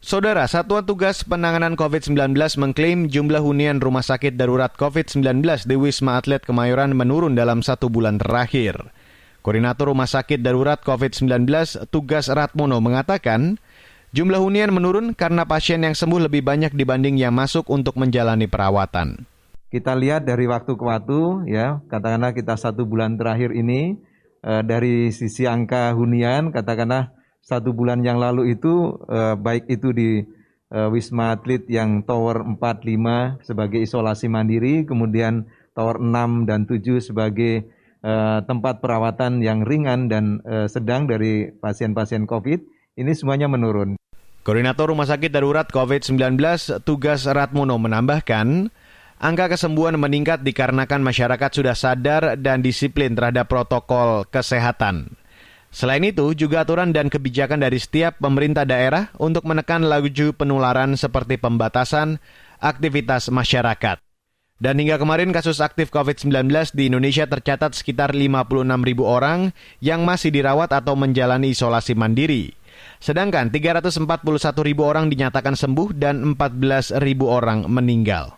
Saudara, 0.00 0.44
Satuan 0.44 0.84
Tugas 0.84 1.24
Penanganan 1.24 1.72
COVID-19 1.72 2.36
mengklaim 2.60 3.08
jumlah 3.08 3.40
hunian 3.40 3.80
rumah 3.80 4.04
sakit 4.04 4.36
darurat 4.36 4.72
COVID-19 4.76 5.40
di 5.64 5.76
Wisma 5.76 6.20
Atlet 6.20 6.44
Kemayoran 6.44 6.92
menurun 6.92 7.32
dalam 7.32 7.64
satu 7.64 7.88
bulan 7.88 8.20
terakhir. 8.20 8.92
Koordinator 9.40 9.88
Rumah 9.88 10.04
Sakit 10.04 10.44
Darurat 10.44 10.76
COVID-19 10.84 11.48
Tugas 11.88 12.28
Ratmono 12.28 12.76
mengatakan, 12.84 13.56
jumlah 14.12 14.36
hunian 14.36 14.68
menurun 14.68 15.16
karena 15.16 15.48
pasien 15.48 15.80
yang 15.80 15.96
sembuh 15.96 16.28
lebih 16.28 16.44
banyak 16.44 16.76
dibanding 16.76 17.16
yang 17.16 17.32
masuk 17.32 17.64
untuk 17.72 17.96
menjalani 17.96 18.44
perawatan. 18.44 19.24
Kita 19.72 19.96
lihat 19.96 20.28
dari 20.28 20.44
waktu 20.44 20.76
ke 20.76 20.84
waktu, 20.84 21.48
ya, 21.48 21.80
katakanlah 21.88 22.36
kita 22.36 22.60
satu 22.60 22.84
bulan 22.84 23.16
terakhir 23.16 23.56
ini, 23.56 23.96
eh, 24.44 24.60
dari 24.60 25.08
sisi 25.08 25.48
angka 25.48 25.96
hunian, 25.96 26.52
katakanlah 26.52 27.16
satu 27.40 27.72
bulan 27.72 28.04
yang 28.04 28.20
lalu 28.20 28.52
itu, 28.52 29.00
eh, 29.08 29.40
baik 29.40 29.72
itu 29.72 29.88
di 29.96 30.10
eh, 30.70 30.86
Wisma 30.86 31.34
Atlet 31.34 31.66
yang 31.66 32.06
Tower 32.06 32.46
4-5 32.46 33.42
sebagai 33.42 33.82
isolasi 33.82 34.30
mandiri, 34.30 34.86
kemudian 34.86 35.50
Tower 35.74 35.98
6 35.98 36.46
dan 36.46 36.62
7 36.62 37.02
sebagai 37.02 37.66
uh, 38.04 38.40
tempat 38.44 38.80
perawatan 38.84 39.40
yang 39.44 39.64
ringan 39.64 40.08
dan 40.08 40.44
uh, 40.44 40.68
sedang 40.68 41.08
dari 41.08 41.48
pasien-pasien 41.52 42.24
COVID 42.24 42.60
ini 43.00 43.12
semuanya 43.16 43.48
menurun. 43.48 43.96
Koordinator 44.40 44.88
Rumah 44.88 45.04
Sakit 45.04 45.30
Darurat 45.30 45.68
COVID-19 45.68 46.40
Tugas 46.84 47.28
Ratmono 47.28 47.76
menambahkan, 47.76 48.72
angka 49.20 49.52
kesembuhan 49.52 50.00
meningkat 50.00 50.40
dikarenakan 50.40 51.04
masyarakat 51.04 51.50
sudah 51.52 51.76
sadar 51.76 52.40
dan 52.40 52.64
disiplin 52.64 53.12
terhadap 53.12 53.52
protokol 53.52 54.24
kesehatan. 54.32 55.12
Selain 55.70 56.02
itu, 56.02 56.34
juga 56.34 56.66
aturan 56.66 56.90
dan 56.90 57.06
kebijakan 57.06 57.62
dari 57.62 57.78
setiap 57.78 58.18
pemerintah 58.18 58.66
daerah 58.66 59.14
untuk 59.22 59.46
menekan 59.46 59.86
laju 59.86 60.34
penularan 60.34 60.98
seperti 60.98 61.38
pembatasan 61.38 62.18
aktivitas 62.58 63.30
masyarakat. 63.30 64.09
Dan 64.60 64.76
hingga 64.76 65.00
kemarin 65.00 65.32
kasus 65.32 65.56
aktif 65.64 65.88
COVID-19 65.88 66.52
di 66.76 66.92
Indonesia 66.92 67.24
tercatat 67.24 67.72
sekitar 67.72 68.12
56 68.12 68.68
ribu 68.84 69.08
orang 69.08 69.56
yang 69.80 70.04
masih 70.04 70.28
dirawat 70.28 70.68
atau 70.76 70.92
menjalani 71.00 71.56
isolasi 71.56 71.96
mandiri. 71.96 72.52
Sedangkan 73.00 73.48
341 73.48 74.04
ribu 74.60 74.84
orang 74.84 75.08
dinyatakan 75.08 75.56
sembuh 75.56 75.96
dan 75.96 76.36
14 76.36 77.00
ribu 77.00 77.32
orang 77.32 77.64
meninggal. 77.72 78.36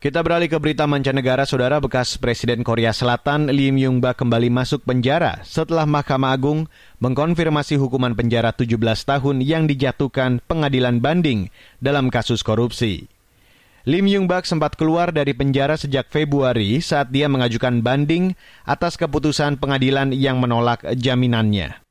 Kita 0.00 0.20
beralih 0.20 0.52
ke 0.52 0.60
berita 0.60 0.84
mancanegara, 0.84 1.48
saudara 1.48 1.80
bekas 1.80 2.20
Presiden 2.20 2.60
Korea 2.60 2.92
Selatan 2.92 3.48
Lim 3.48 3.80
Yung 3.80 3.96
Bak 4.04 4.20
kembali 4.20 4.52
masuk 4.52 4.84
penjara 4.84 5.40
setelah 5.44 5.88
Mahkamah 5.88 6.32
Agung 6.32 6.68
mengkonfirmasi 7.00 7.80
hukuman 7.80 8.12
penjara 8.12 8.52
17 8.52 8.76
tahun 8.80 9.40
yang 9.40 9.64
dijatuhkan 9.64 10.44
pengadilan 10.44 11.00
banding 11.00 11.48
dalam 11.80 12.12
kasus 12.12 12.44
korupsi. 12.44 13.13
Lim 13.84 14.08
Yung 14.08 14.24
Bak 14.24 14.48
sempat 14.48 14.80
keluar 14.80 15.12
dari 15.12 15.36
penjara 15.36 15.76
sejak 15.76 16.08
Februari 16.08 16.80
saat 16.80 17.12
dia 17.12 17.28
mengajukan 17.28 17.84
banding 17.84 18.32
atas 18.64 18.96
keputusan 18.96 19.60
pengadilan 19.60 20.08
yang 20.16 20.40
menolak 20.40 20.80
jaminannya. 20.96 21.84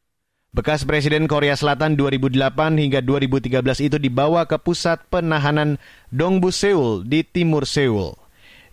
Bekas 0.58 0.90
Presiden 0.90 1.30
Korea 1.30 1.54
Selatan 1.54 1.94
2008 1.94 2.82
hingga 2.82 2.98
2013 2.98 3.62
itu 3.94 3.98
dibawa 4.02 4.50
ke 4.50 4.58
pusat 4.58 5.06
penahanan 5.06 5.78
Dongbu 6.10 6.50
Seoul 6.50 7.06
di 7.06 7.22
timur 7.22 7.70
Seoul. 7.70 8.18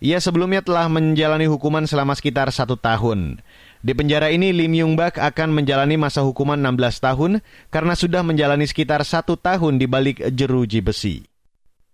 Ia 0.01 0.17
sebelumnya 0.17 0.65
telah 0.65 0.89
menjalani 0.89 1.45
hukuman 1.45 1.85
selama 1.85 2.17
sekitar 2.17 2.49
satu 2.49 2.73
tahun. 2.73 3.37
Di 3.85 3.93
penjara 3.93 4.33
ini, 4.33 4.49
Lim 4.49 4.73
Yung 4.81 4.93
Bak 4.97 5.21
akan 5.21 5.53
menjalani 5.53 5.93
masa 5.93 6.25
hukuman 6.25 6.57
16 6.57 6.97
tahun 6.97 7.31
karena 7.69 7.93
sudah 7.93 8.25
menjalani 8.25 8.65
sekitar 8.65 9.05
satu 9.05 9.37
tahun 9.37 9.77
di 9.77 9.85
balik 9.85 10.25
jeruji 10.33 10.81
besi. 10.81 11.30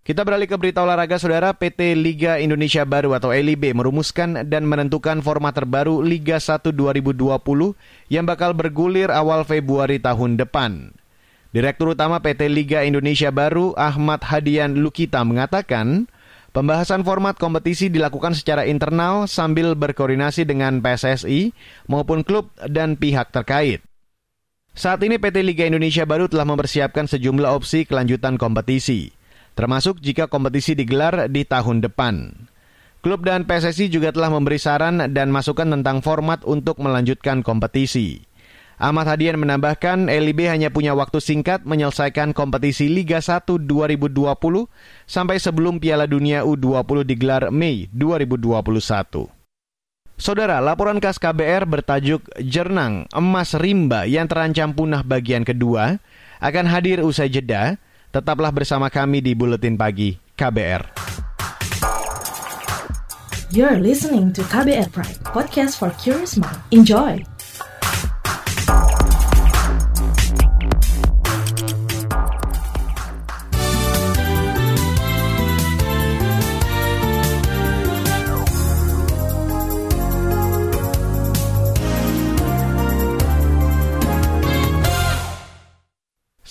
Kita 0.07 0.23
beralih 0.23 0.47
ke 0.47 0.55
berita 0.55 0.87
olahraga, 0.87 1.19
saudara. 1.19 1.51
PT 1.51 1.91
Liga 1.99 2.39
Indonesia 2.39 2.87
Baru 2.87 3.11
atau 3.11 3.35
LIB 3.35 3.75
merumuskan 3.75 4.47
dan 4.47 4.63
menentukan 4.63 5.19
format 5.19 5.51
terbaru 5.51 5.99
Liga 5.99 6.39
1 6.39 6.71
2020 6.71 7.27
yang 8.07 8.23
bakal 8.23 8.55
bergulir 8.55 9.11
awal 9.11 9.43
Februari 9.43 9.99
tahun 9.99 10.39
depan. 10.39 10.95
Direktur 11.51 11.91
Utama 11.91 12.23
PT 12.23 12.47
Liga 12.47 12.87
Indonesia 12.87 13.35
Baru 13.35 13.75
Ahmad 13.75 14.23
Hadian 14.23 14.79
Lukita 14.79 15.27
mengatakan, 15.27 16.07
pembahasan 16.55 17.03
format 17.03 17.35
kompetisi 17.35 17.91
dilakukan 17.91 18.31
secara 18.31 18.63
internal 18.63 19.27
sambil 19.27 19.75
berkoordinasi 19.75 20.47
dengan 20.47 20.79
PSSI 20.79 21.51
maupun 21.91 22.23
klub 22.23 22.47
dan 22.63 22.95
pihak 22.95 23.35
terkait. 23.35 23.83
Saat 24.71 25.03
ini 25.03 25.19
PT 25.19 25.43
Liga 25.43 25.67
Indonesia 25.67 26.07
Baru 26.07 26.31
telah 26.31 26.47
mempersiapkan 26.47 27.11
sejumlah 27.11 27.51
opsi 27.51 27.83
kelanjutan 27.83 28.39
kompetisi 28.39 29.16
termasuk 29.57 29.97
jika 29.97 30.29
kompetisi 30.29 30.77
digelar 30.77 31.25
di 31.33 31.41
tahun 31.41 31.81
depan. 31.81 32.45
Klub 33.01 33.25
dan 33.25 33.49
PSSI 33.49 33.89
juga 33.89 34.13
telah 34.13 34.29
memberi 34.29 34.61
saran 34.61 35.01
dan 35.09 35.33
masukan 35.33 35.65
tentang 35.65 36.05
format 36.05 36.45
untuk 36.45 36.77
melanjutkan 36.77 37.41
kompetisi. 37.41 38.21
Ahmad 38.77 39.09
Hadian 39.09 39.41
menambahkan 39.41 40.05
LIB 40.05 40.53
hanya 40.53 40.69
punya 40.69 40.93
waktu 40.93 41.17
singkat 41.17 41.65
menyelesaikan 41.65 42.37
kompetisi 42.37 42.85
Liga 42.85 43.17
1 43.17 43.65
2020 43.65 44.37
sampai 45.09 45.41
sebelum 45.41 45.81
Piala 45.81 46.05
Dunia 46.05 46.45
U20 46.45 47.01
digelar 47.01 47.49
Mei 47.49 47.89
2021. 47.89 49.33
Saudara, 50.17 50.61
laporan 50.61 51.01
khas 51.01 51.17
KBR 51.17 51.65
bertajuk 51.65 52.21
Jernang 52.37 53.09
Emas 53.13 53.57
Rimba 53.57 54.05
yang 54.05 54.29
terancam 54.29 54.73
punah 54.77 55.01
bagian 55.01 55.41
kedua 55.41 55.97
akan 56.37 56.65
hadir 56.69 57.01
usai 57.01 57.33
jeda 57.33 57.81
Tetaplah 58.07 58.55
bersama 58.55 58.87
kami 58.87 59.19
di 59.19 59.35
Buletin 59.35 59.75
Pagi 59.75 60.15
KBR. 60.39 60.95
You're 63.51 63.79
listening 63.79 64.31
to 64.35 64.43
KBR 64.47 64.91
Pride, 64.91 65.19
podcast 65.23 65.79
for 65.79 65.91
curious 65.99 66.35
mind. 66.39 66.59
Enjoy! 66.71 67.36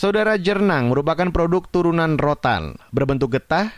Saudara 0.06 0.38
jernang 0.38 0.94
merupakan 0.94 1.34
produk 1.34 1.66
turunan 1.66 2.14
rotan. 2.14 2.78
Berbentuk 2.94 3.34
getah, 3.34 3.74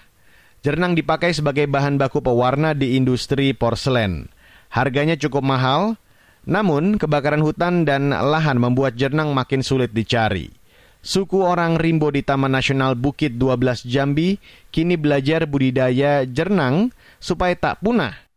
jernang 0.60 0.92
dipakai 0.92 1.32
sebagai 1.32 1.64
bahan 1.64 1.96
baku 1.96 2.20
pewarna 2.20 2.76
di 2.76 3.00
industri 3.00 3.56
porselen. 3.56 4.28
Harganya 4.68 5.16
cukup 5.16 5.40
mahal, 5.40 5.96
namun 6.44 7.00
kebakaran 7.00 7.40
hutan 7.40 7.88
dan 7.88 8.12
lahan 8.12 8.60
membuat 8.60 9.00
jernang 9.00 9.32
makin 9.32 9.64
sulit 9.64 9.96
dicari. 9.96 10.52
Suku 11.00 11.40
orang 11.40 11.80
Rimbo 11.80 12.12
di 12.12 12.20
Taman 12.20 12.52
Nasional 12.52 12.92
Bukit 12.92 13.40
12 13.40 13.88
Jambi 13.88 14.36
kini 14.68 15.00
belajar 15.00 15.48
budidaya 15.48 16.28
jernang 16.28 16.92
supaya 17.16 17.56
tak 17.56 17.80
punah 17.80 18.27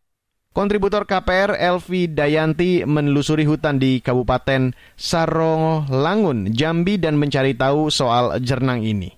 Kontributor 0.51 1.07
KPR 1.07 1.55
Elvi 1.55 2.11
Dayanti 2.11 2.83
menelusuri 2.83 3.47
hutan 3.47 3.79
di 3.79 4.03
Kabupaten 4.03 4.75
Sarolangun, 4.99 6.51
Jambi 6.51 6.99
dan 6.99 7.15
mencari 7.15 7.55
tahu 7.55 7.87
soal 7.87 8.35
jernang 8.43 8.83
ini. 8.83 9.15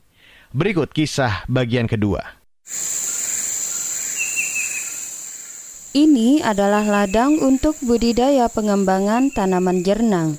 Berikut 0.53 0.93
kisah 0.93 1.41
bagian 1.49 1.89
kedua. 1.89 2.21
Ini 5.97 6.45
adalah 6.45 6.85
ladang 6.85 7.41
untuk 7.41 7.81
budidaya 7.81 8.45
pengembangan 8.53 9.33
tanaman 9.33 9.81
jernang. 9.81 10.37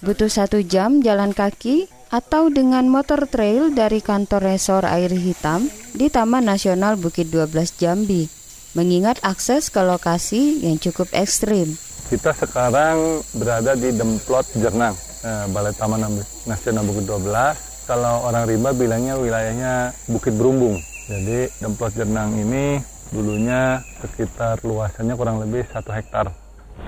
Butuh 0.00 0.32
satu 0.32 0.64
jam 0.64 1.04
jalan 1.04 1.36
kaki 1.36 1.92
atau 2.08 2.48
dengan 2.48 2.88
motor 2.88 3.28
trail 3.28 3.68
dari 3.76 4.00
kantor 4.00 4.56
resor 4.56 4.88
air 4.88 5.12
hitam 5.12 5.68
di 5.92 6.08
Taman 6.08 6.48
Nasional 6.48 6.96
Bukit 6.96 7.28
12 7.28 7.76
Jambi 7.76 8.40
mengingat 8.72 9.20
akses 9.20 9.68
ke 9.68 9.80
lokasi 9.80 10.64
yang 10.64 10.80
cukup 10.80 11.08
ekstrim. 11.12 11.76
Kita 12.08 12.32
sekarang 12.36 13.24
berada 13.36 13.72
di 13.72 13.92
Demplot 13.92 14.44
Jernang, 14.56 14.92
eh, 15.24 15.44
Balai 15.48 15.72
Taman 15.72 16.12
Nasional 16.44 16.84
Bukit 16.84 17.08
12. 17.08 17.56
Kalau 17.88 18.28
orang 18.28 18.44
rimba 18.48 18.76
bilangnya 18.76 19.16
wilayahnya 19.16 19.96
Bukit 20.08 20.36
Berumbung. 20.36 20.76
Jadi 21.08 21.48
Demplot 21.60 21.92
Jernang 21.96 22.36
ini 22.36 22.80
dulunya 23.12 23.80
sekitar 24.00 24.60
luasannya 24.64 25.14
kurang 25.16 25.40
lebih 25.40 25.68
satu 25.72 25.92
hektar. 25.92 26.32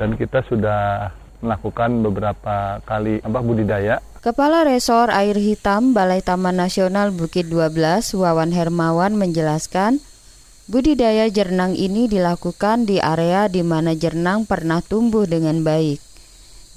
Dan 0.00 0.16
kita 0.16 0.40
sudah 0.48 1.12
melakukan 1.44 2.00
beberapa 2.00 2.80
kali 2.88 3.20
apa 3.20 3.40
budidaya. 3.44 4.00
Kepala 4.24 4.64
Resor 4.64 5.12
Air 5.12 5.36
Hitam 5.36 5.92
Balai 5.92 6.24
Taman 6.24 6.56
Nasional 6.56 7.12
Bukit 7.12 7.52
12 7.52 8.16
Wawan 8.16 8.56
Hermawan 8.56 9.20
menjelaskan 9.20 10.00
Budidaya 10.64 11.28
jernang 11.28 11.76
ini 11.76 12.08
dilakukan 12.08 12.88
di 12.88 12.96
area 12.96 13.52
di 13.52 13.60
mana 13.60 13.92
jernang 13.92 14.48
pernah 14.48 14.80
tumbuh 14.80 15.28
dengan 15.28 15.60
baik. 15.60 16.00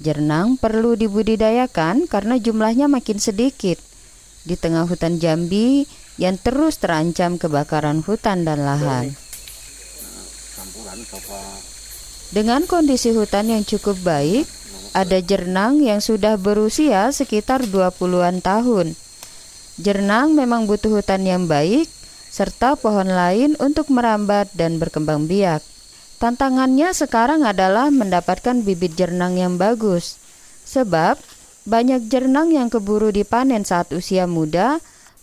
Jernang 0.04 0.60
perlu 0.60 0.92
dibudidayakan 0.92 2.04
karena 2.04 2.36
jumlahnya 2.36 2.84
makin 2.84 3.16
sedikit. 3.16 3.80
Di 4.44 4.60
tengah 4.60 4.84
hutan 4.84 5.16
Jambi 5.16 5.88
yang 6.20 6.36
terus 6.36 6.76
terancam 6.76 7.40
kebakaran 7.40 8.04
hutan 8.04 8.44
dan 8.44 8.60
lahan. 8.60 9.16
Dengan 12.28 12.68
kondisi 12.68 13.16
hutan 13.16 13.48
yang 13.48 13.64
cukup 13.64 13.96
baik, 14.04 14.44
ada 14.92 15.16
jernang 15.24 15.80
yang 15.80 16.04
sudah 16.04 16.36
berusia 16.36 17.08
sekitar 17.08 17.64
20-an 17.64 18.44
tahun. 18.44 18.92
Jernang 19.80 20.36
memang 20.36 20.68
butuh 20.68 21.00
hutan 21.00 21.24
yang 21.24 21.48
baik 21.48 21.88
serta 22.28 22.76
pohon 22.76 23.08
lain 23.08 23.56
untuk 23.58 23.88
merambat 23.88 24.52
dan 24.52 24.76
berkembang 24.76 25.26
biak. 25.26 25.64
Tantangannya 26.18 26.92
sekarang 26.92 27.46
adalah 27.46 27.88
mendapatkan 27.94 28.62
bibit 28.62 28.98
jernang 28.98 29.38
yang 29.38 29.54
bagus, 29.54 30.18
sebab 30.66 31.16
banyak 31.68 32.08
jernang 32.10 32.50
yang 32.50 32.68
keburu 32.72 33.12
dipanen 33.14 33.62
saat 33.62 33.92
usia 33.94 34.26
muda, 34.26 34.80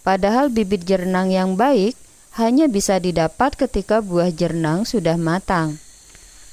padahal 0.08 0.54
bibit 0.54 0.88
jernang 0.88 1.34
yang 1.34 1.60
baik 1.60 1.98
hanya 2.40 2.72
bisa 2.72 3.00
didapat 3.00 3.56
ketika 3.56 4.00
buah 4.00 4.32
jernang 4.32 4.88
sudah 4.88 5.16
matang. 5.20 5.80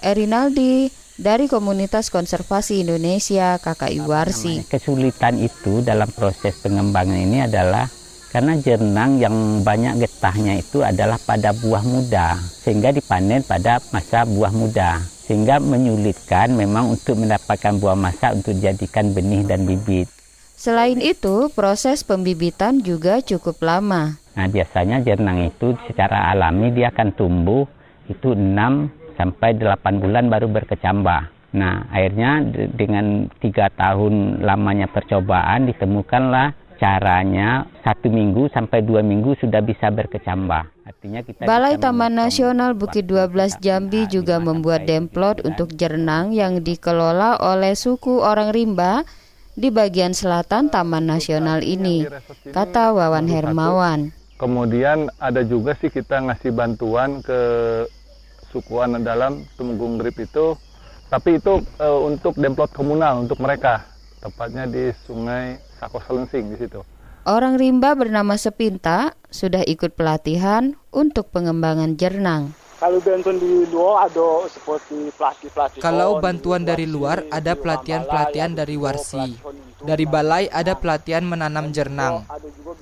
Erinaldi 0.03 0.91
dari 1.15 1.47
Komunitas 1.47 2.11
Konservasi 2.11 2.83
Indonesia 2.83 3.61
KKI 3.63 4.01
Warsi. 4.03 4.55
Kesulitan 4.67 5.39
itu 5.39 5.85
dalam 5.87 6.11
proses 6.11 6.59
pengembangan 6.59 7.19
ini 7.19 7.47
adalah 7.47 7.87
karena 8.33 8.57
jernang 8.57 9.21
yang 9.21 9.61
banyak 9.61 10.09
getahnya 10.09 10.57
itu 10.57 10.81
adalah 10.81 11.21
pada 11.21 11.53
buah 11.53 11.85
muda 11.85 12.41
sehingga 12.41 12.89
dipanen 12.89 13.45
pada 13.45 13.77
masa 13.93 14.25
buah 14.25 14.49
muda 14.49 15.05
sehingga 15.05 15.61
menyulitkan 15.61 16.57
memang 16.57 16.97
untuk 16.97 17.21
mendapatkan 17.21 17.77
buah 17.77 17.95
masa 17.95 18.33
untuk 18.33 18.57
dijadikan 18.57 19.13
benih 19.13 19.45
dan 19.45 19.69
bibit. 19.69 20.09
Selain 20.57 20.97
itu, 21.03 21.53
proses 21.53 22.01
pembibitan 22.07 22.81
juga 22.81 23.21
cukup 23.21 23.61
lama. 23.61 24.17
Nah, 24.33 24.47
biasanya 24.49 25.05
jernang 25.05 25.53
itu 25.53 25.77
secara 25.85 26.33
alami 26.33 26.73
dia 26.73 26.89
akan 26.89 27.13
tumbuh 27.13 27.69
itu 28.09 28.33
6 28.33 28.89
sampai 29.21 29.61
8 29.61 30.01
bulan 30.01 30.33
baru 30.33 30.49
berkecambah. 30.49 31.21
Nah, 31.53 31.85
akhirnya 31.93 32.41
dengan 32.73 33.29
tiga 33.43 33.69
tahun 33.77 34.41
lamanya 34.41 34.89
percobaan 34.89 35.69
ditemukanlah 35.69 36.62
caranya 36.83 37.71
satu 37.87 38.11
minggu 38.11 38.51
sampai 38.51 38.83
dua 38.83 39.07
minggu 39.07 39.39
sudah 39.39 39.63
bisa 39.63 39.87
berkecambah. 39.95 40.67
Artinya 40.83 41.23
kita 41.23 41.47
Balai 41.47 41.79
Taman 41.79 42.19
Nasional 42.19 42.75
Bukit 42.75 43.07
12 43.07 43.63
Jambi 43.63 44.11
juga 44.11 44.43
membuat 44.43 44.91
demplot 44.91 45.47
untuk 45.47 45.71
jernang 45.79 46.35
yang 46.35 46.59
dikelola 46.59 47.39
oleh 47.39 47.79
suku 47.79 48.19
orang 48.19 48.51
rimba 48.51 49.07
di 49.55 49.71
bagian 49.71 50.11
selatan 50.11 50.75
Taman 50.75 51.07
Nasional 51.07 51.63
ini, 51.63 52.03
kata 52.51 52.91
Wawan 52.91 53.31
Hermawan. 53.31 54.11
Kemudian 54.43 55.07
ada 55.23 55.47
juga 55.47 55.79
sih 55.79 55.87
kita 55.87 56.19
ngasih 56.19 56.51
bantuan 56.51 57.23
ke 57.23 57.41
sukuan 58.51 58.99
dalam 59.07 59.47
Tumenggung 59.55 60.03
Grip 60.03 60.19
itu, 60.19 60.59
tapi 61.07 61.39
itu 61.39 61.63
e, 61.79 61.87
untuk 61.87 62.35
demplot 62.35 62.75
komunal 62.75 63.23
untuk 63.23 63.39
mereka, 63.39 63.87
tepatnya 64.19 64.67
di 64.67 64.91
Sungai 65.07 65.72
Sako 65.83 65.99
Selensing 65.99 66.55
di 66.55 66.57
situ. 66.63 66.79
Orang 67.27 67.59
rimba 67.59 67.99
bernama 67.99 68.39
Sepinta 68.39 69.19
sudah 69.35 69.67
ikut 69.67 69.99
pelatihan 69.99 70.79
untuk 70.95 71.35
pengembangan 71.35 71.99
jernang. 71.99 72.55
Kalau 72.79 72.99
bantuan 72.99 73.39
di 73.39 73.67
luar 73.71 74.11
ada 74.11 74.31
seperti 74.51 75.11
pelatih-pelatih. 75.15 75.79
Kalau 75.83 76.19
bantuan 76.19 76.63
dari 76.67 76.87
luar 76.87 77.23
ada 77.31 77.55
pelatihan-pelatihan 77.55 78.55
dari 78.59 78.75
Warsi. 78.79 79.39
Dari 79.83 80.03
balai 80.07 80.47
ada 80.51 80.75
pelatihan 80.79 81.23
menanam 81.27 81.71
jernang. 81.75 82.27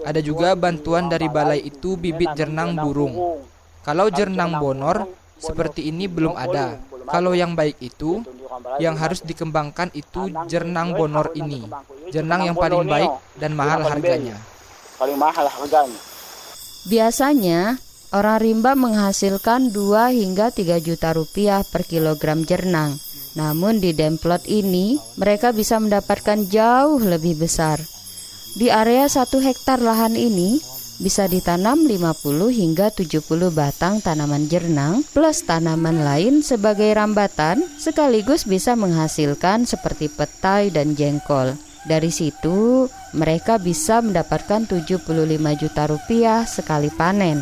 Ada 0.04 0.20
juga 0.24 0.56
bantuan 0.56 1.08
dari 1.08 1.28
balai 1.28 1.60
itu 1.64 2.00
bibit 2.00 2.32
jernang 2.36 2.76
burung. 2.76 3.44
Kalau 3.84 4.08
jernang 4.12 4.60
bonor 4.60 5.08
seperti 5.40 5.88
ini 5.88 6.04
belum 6.08 6.32
ada. 6.36 6.80
Kalau 7.08 7.32
yang 7.36 7.52
baik 7.52 7.80
itu 7.80 8.24
yang 8.80 8.96
harus 8.96 9.20
dikembangkan 9.24 9.92
itu 9.92 10.32
jernang 10.48 10.96
bonor 10.96 11.32
ini. 11.36 11.64
Jernang 12.10 12.50
yang 12.50 12.56
paling 12.58 12.86
baik 12.86 13.10
dan 13.38 13.54
mahal 13.54 13.80
harganya. 13.86 14.36
Paling 14.98 15.18
mahal 15.18 15.46
harganya. 15.46 16.00
Biasanya, 16.90 17.60
orang 18.10 18.38
rimba 18.42 18.72
menghasilkan 18.74 19.70
2 19.70 20.10
hingga 20.12 20.50
3 20.50 20.82
juta 20.82 21.14
rupiah 21.14 21.62
per 21.62 21.86
kilogram 21.86 22.42
jernang. 22.42 22.98
Namun 23.38 23.78
di 23.78 23.94
demplot 23.94 24.42
ini, 24.50 24.98
mereka 25.14 25.54
bisa 25.54 25.78
mendapatkan 25.78 26.50
jauh 26.50 26.98
lebih 26.98 27.38
besar. 27.38 27.78
Di 28.58 28.66
area 28.66 29.06
satu 29.06 29.38
hektar 29.38 29.78
lahan 29.78 30.18
ini, 30.18 30.58
bisa 31.00 31.24
ditanam 31.24 31.88
50 31.88 32.52
hingga 32.52 32.92
70 32.92 33.24
batang 33.54 34.04
tanaman 34.04 34.50
jernang 34.52 35.00
plus 35.16 35.48
tanaman 35.48 36.04
lain 36.04 36.44
sebagai 36.44 36.92
rambatan 36.92 37.64
sekaligus 37.80 38.44
bisa 38.44 38.76
menghasilkan 38.76 39.64
seperti 39.64 40.12
petai 40.12 40.68
dan 40.68 40.92
jengkol. 40.92 41.56
Dari 41.86 42.12
situ 42.12 42.88
mereka 43.16 43.56
bisa 43.56 44.04
mendapatkan 44.04 44.68
75 44.68 45.00
juta 45.56 45.82
rupiah 45.88 46.44
sekali 46.44 46.92
panen. 46.92 47.40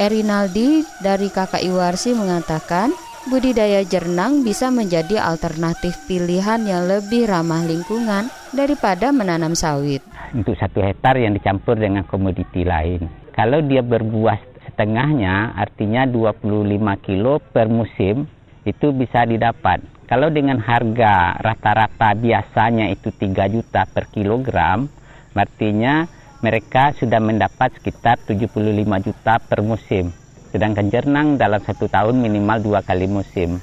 Erinaldi 0.00 0.86
dari 1.02 1.28
KKI 1.28 1.70
Warsi 1.74 2.16
mengatakan 2.16 2.94
budidaya 3.28 3.84
jernang 3.84 4.46
bisa 4.46 4.72
menjadi 4.72 5.20
alternatif 5.20 5.98
pilihan 6.08 6.64
yang 6.64 6.88
lebih 6.88 7.28
ramah 7.28 7.66
lingkungan 7.68 8.32
daripada 8.56 9.12
menanam 9.12 9.52
sawit 9.52 10.00
untuk 10.34 10.54
satu 10.56 10.80
hektar 10.82 11.18
yang 11.18 11.34
dicampur 11.34 11.76
dengan 11.78 12.06
komoditi 12.06 12.62
lain. 12.62 13.10
Kalau 13.34 13.62
dia 13.64 13.82
berbuah 13.82 14.38
setengahnya 14.70 15.56
artinya 15.58 16.06
25 16.06 17.06
kilo 17.06 17.40
per 17.40 17.66
musim 17.66 18.26
itu 18.66 18.92
bisa 18.94 19.24
didapat. 19.26 19.80
Kalau 20.10 20.26
dengan 20.26 20.58
harga 20.58 21.38
rata-rata 21.38 22.18
biasanya 22.18 22.90
itu 22.90 23.14
3 23.14 23.46
juta 23.46 23.86
per 23.86 24.10
kilogram, 24.10 24.90
artinya 25.38 26.02
mereka 26.42 26.90
sudah 26.98 27.22
mendapat 27.22 27.78
sekitar 27.78 28.18
75 28.26 29.06
juta 29.06 29.38
per 29.38 29.62
musim. 29.62 30.10
Sedangkan 30.50 30.90
jernang 30.90 31.38
dalam 31.38 31.62
satu 31.62 31.86
tahun 31.86 32.18
minimal 32.18 32.58
dua 32.58 32.80
kali 32.82 33.06
musim. 33.06 33.62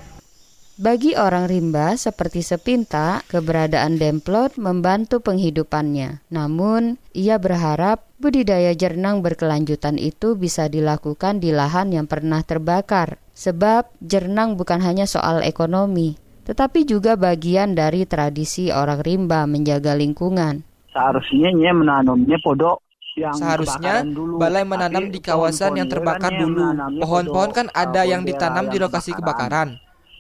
Bagi 0.80 1.20
orang 1.20 1.52
rimba 1.52 2.00
seperti 2.00 2.40
Sepinta, 2.46 3.26
keberadaan 3.28 4.00
demplot 4.00 4.56
membantu 4.56 5.20
penghidupannya. 5.20 6.22
Namun, 6.32 7.02
ia 7.12 7.42
berharap 7.42 8.08
budidaya 8.22 8.72
jernang 8.78 9.20
berkelanjutan 9.20 10.00
itu 10.00 10.40
bisa 10.40 10.72
dilakukan 10.72 11.44
di 11.44 11.52
lahan 11.52 11.92
yang 11.92 12.08
pernah 12.08 12.40
terbakar. 12.46 13.20
Sebab 13.34 13.90
jernang 14.06 14.54
bukan 14.54 14.80
hanya 14.86 15.10
soal 15.10 15.42
ekonomi, 15.42 16.27
tetapi 16.48 16.88
juga 16.88 17.20
bagian 17.20 17.76
dari 17.76 18.08
tradisi 18.08 18.72
orang 18.72 19.04
rimba 19.04 19.44
menjaga 19.44 19.92
lingkungan. 20.00 20.64
Seharusnya 20.96 21.52
menanamnya 21.76 22.40
podok 22.40 22.88
Seharusnya 23.18 24.06
balai 24.38 24.62
menanam 24.62 25.10
di 25.10 25.18
kawasan 25.18 25.82
yang 25.82 25.90
terbakar 25.90 26.38
dulu. 26.38 26.70
Pohon-pohon 27.02 27.50
kan 27.50 27.68
ada 27.74 28.06
yang 28.06 28.22
ditanam 28.22 28.70
di 28.70 28.78
lokasi 28.78 29.18
kebakaran. 29.18 29.74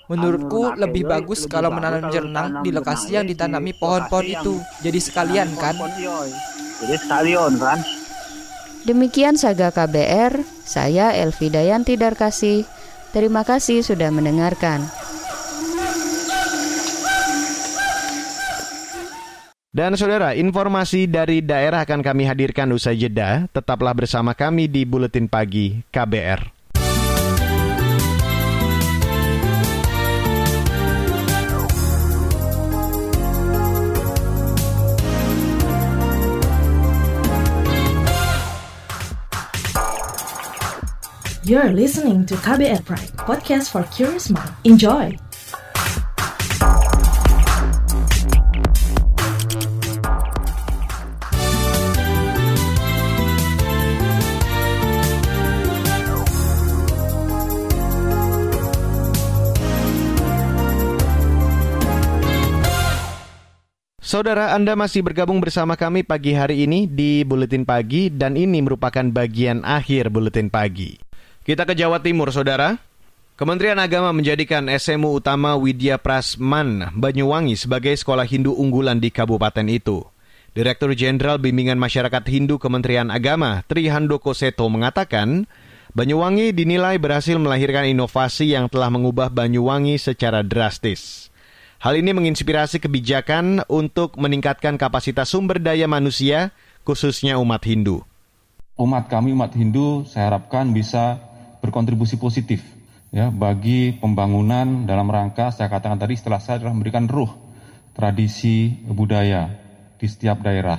Menurutku 0.09 0.73
lebih 0.73 1.05
bagus 1.05 1.45
kalau 1.45 1.69
menanam 1.69 2.09
jernang 2.09 2.65
di 2.65 2.73
lokasi 2.73 3.21
yang 3.21 3.29
ditanami 3.29 3.77
pohon-pohon 3.77 4.25
itu. 4.25 4.57
Jadi 4.81 4.97
sekalian 4.97 5.53
kan? 5.61 5.77
Jadi 6.81 6.95
sekalian 6.97 7.53
kan? 7.61 7.79
Demikian 8.87 9.35
Saga 9.35 9.69
KBR, 9.69 10.41
saya 10.63 11.11
Elvi 11.11 11.53
Dayanti 11.53 11.99
Darkasi. 11.99 12.63
Terima 13.11 13.43
kasih 13.43 13.83
sudah 13.83 14.09
mendengarkan. 14.09 15.06
Dan 19.77 19.93
saudara, 19.93 20.33
informasi 20.33 21.05
dari 21.05 21.45
daerah 21.45 21.85
akan 21.85 22.01
kami 22.01 22.25
hadirkan 22.25 22.65
usai 22.73 22.97
jeda. 22.97 23.45
Tetaplah 23.53 23.93
bersama 23.93 24.33
kami 24.33 24.65
di 24.65 24.81
Buletin 24.89 25.29
Pagi 25.29 25.85
KBR. 25.93 26.57
You're 41.45 41.69
listening 41.69 42.25
to 42.25 42.35
KBR 42.41 42.81
Pride, 42.81 43.13
podcast 43.13 43.69
for 43.69 43.85
curious 43.93 44.33
mind. 44.33 44.57
Enjoy! 44.65 45.26
Saudara 64.07 64.55
Anda 64.55 64.71
masih 64.79 65.03
bergabung 65.03 65.43
bersama 65.43 65.75
kami 65.75 65.99
pagi 65.99 66.31
hari 66.31 66.63
ini 66.63 66.87
di 66.87 67.27
Buletin 67.27 67.67
Pagi 67.67 68.07
dan 68.07 68.39
ini 68.39 68.63
merupakan 68.63 69.03
bagian 69.03 69.67
akhir 69.67 70.07
Buletin 70.15 70.47
Pagi. 70.47 70.95
Kita 71.43 71.67
ke 71.67 71.75
Jawa 71.75 71.99
Timur, 71.99 72.31
Saudara. 72.31 72.79
Kementerian 73.35 73.75
Agama 73.75 74.15
menjadikan 74.15 74.71
SMU 74.71 75.11
Utama 75.19 75.59
Widya 75.59 75.99
Prasman 75.99 76.87
Banyuwangi 76.95 77.59
sebagai 77.59 77.99
sekolah 77.99 78.23
Hindu 78.23 78.55
unggulan 78.55 79.03
di 79.03 79.11
kabupaten 79.11 79.67
itu. 79.67 80.07
Direktur 80.55 80.95
Jenderal 80.95 81.35
Bimbingan 81.35 81.75
Masyarakat 81.75 82.23
Hindu 82.31 82.63
Kementerian 82.63 83.11
Agama, 83.11 83.67
Tri 83.67 83.91
Handoko 83.91 84.31
Seto 84.31 84.71
mengatakan, 84.71 85.51
Banyuwangi 85.91 86.55
dinilai 86.55 86.95
berhasil 86.95 87.35
melahirkan 87.35 87.83
inovasi 87.83 88.55
yang 88.55 88.71
telah 88.71 88.87
mengubah 88.87 89.27
Banyuwangi 89.27 89.99
secara 89.99 90.47
drastis. 90.47 91.27
Hal 91.77 91.93
ini 91.93 92.09
menginspirasi 92.09 92.81
kebijakan 92.81 93.61
untuk 93.69 94.17
meningkatkan 94.17 94.81
kapasitas 94.81 95.29
sumber 95.29 95.61
daya 95.61 95.85
manusia, 95.85 96.49
khususnya 96.81 97.37
umat 97.37 97.61
Hindu. 97.69 98.01
Umat 98.81 99.05
kami, 99.09 99.33
umat 99.37 99.53
Hindu, 99.53 100.05
saya 100.09 100.33
harapkan 100.33 100.73
bisa 100.73 101.21
berkontribusi 101.61 102.17
positif 102.17 102.61
ya 103.11 103.31
bagi 103.31 103.95
pembangunan 103.95 104.83
dalam 104.83 105.07
rangka 105.07 105.55
saya 105.55 105.71
katakan 105.71 105.95
tadi 105.95 106.19
setelah 106.19 106.43
saya 106.43 106.59
adalah 106.59 106.75
memberikan 106.75 107.07
ruh 107.07 107.31
tradisi 107.95 108.73
budaya 108.85 109.49
di 109.97 110.05
setiap 110.05 110.43
daerah. 110.43 110.77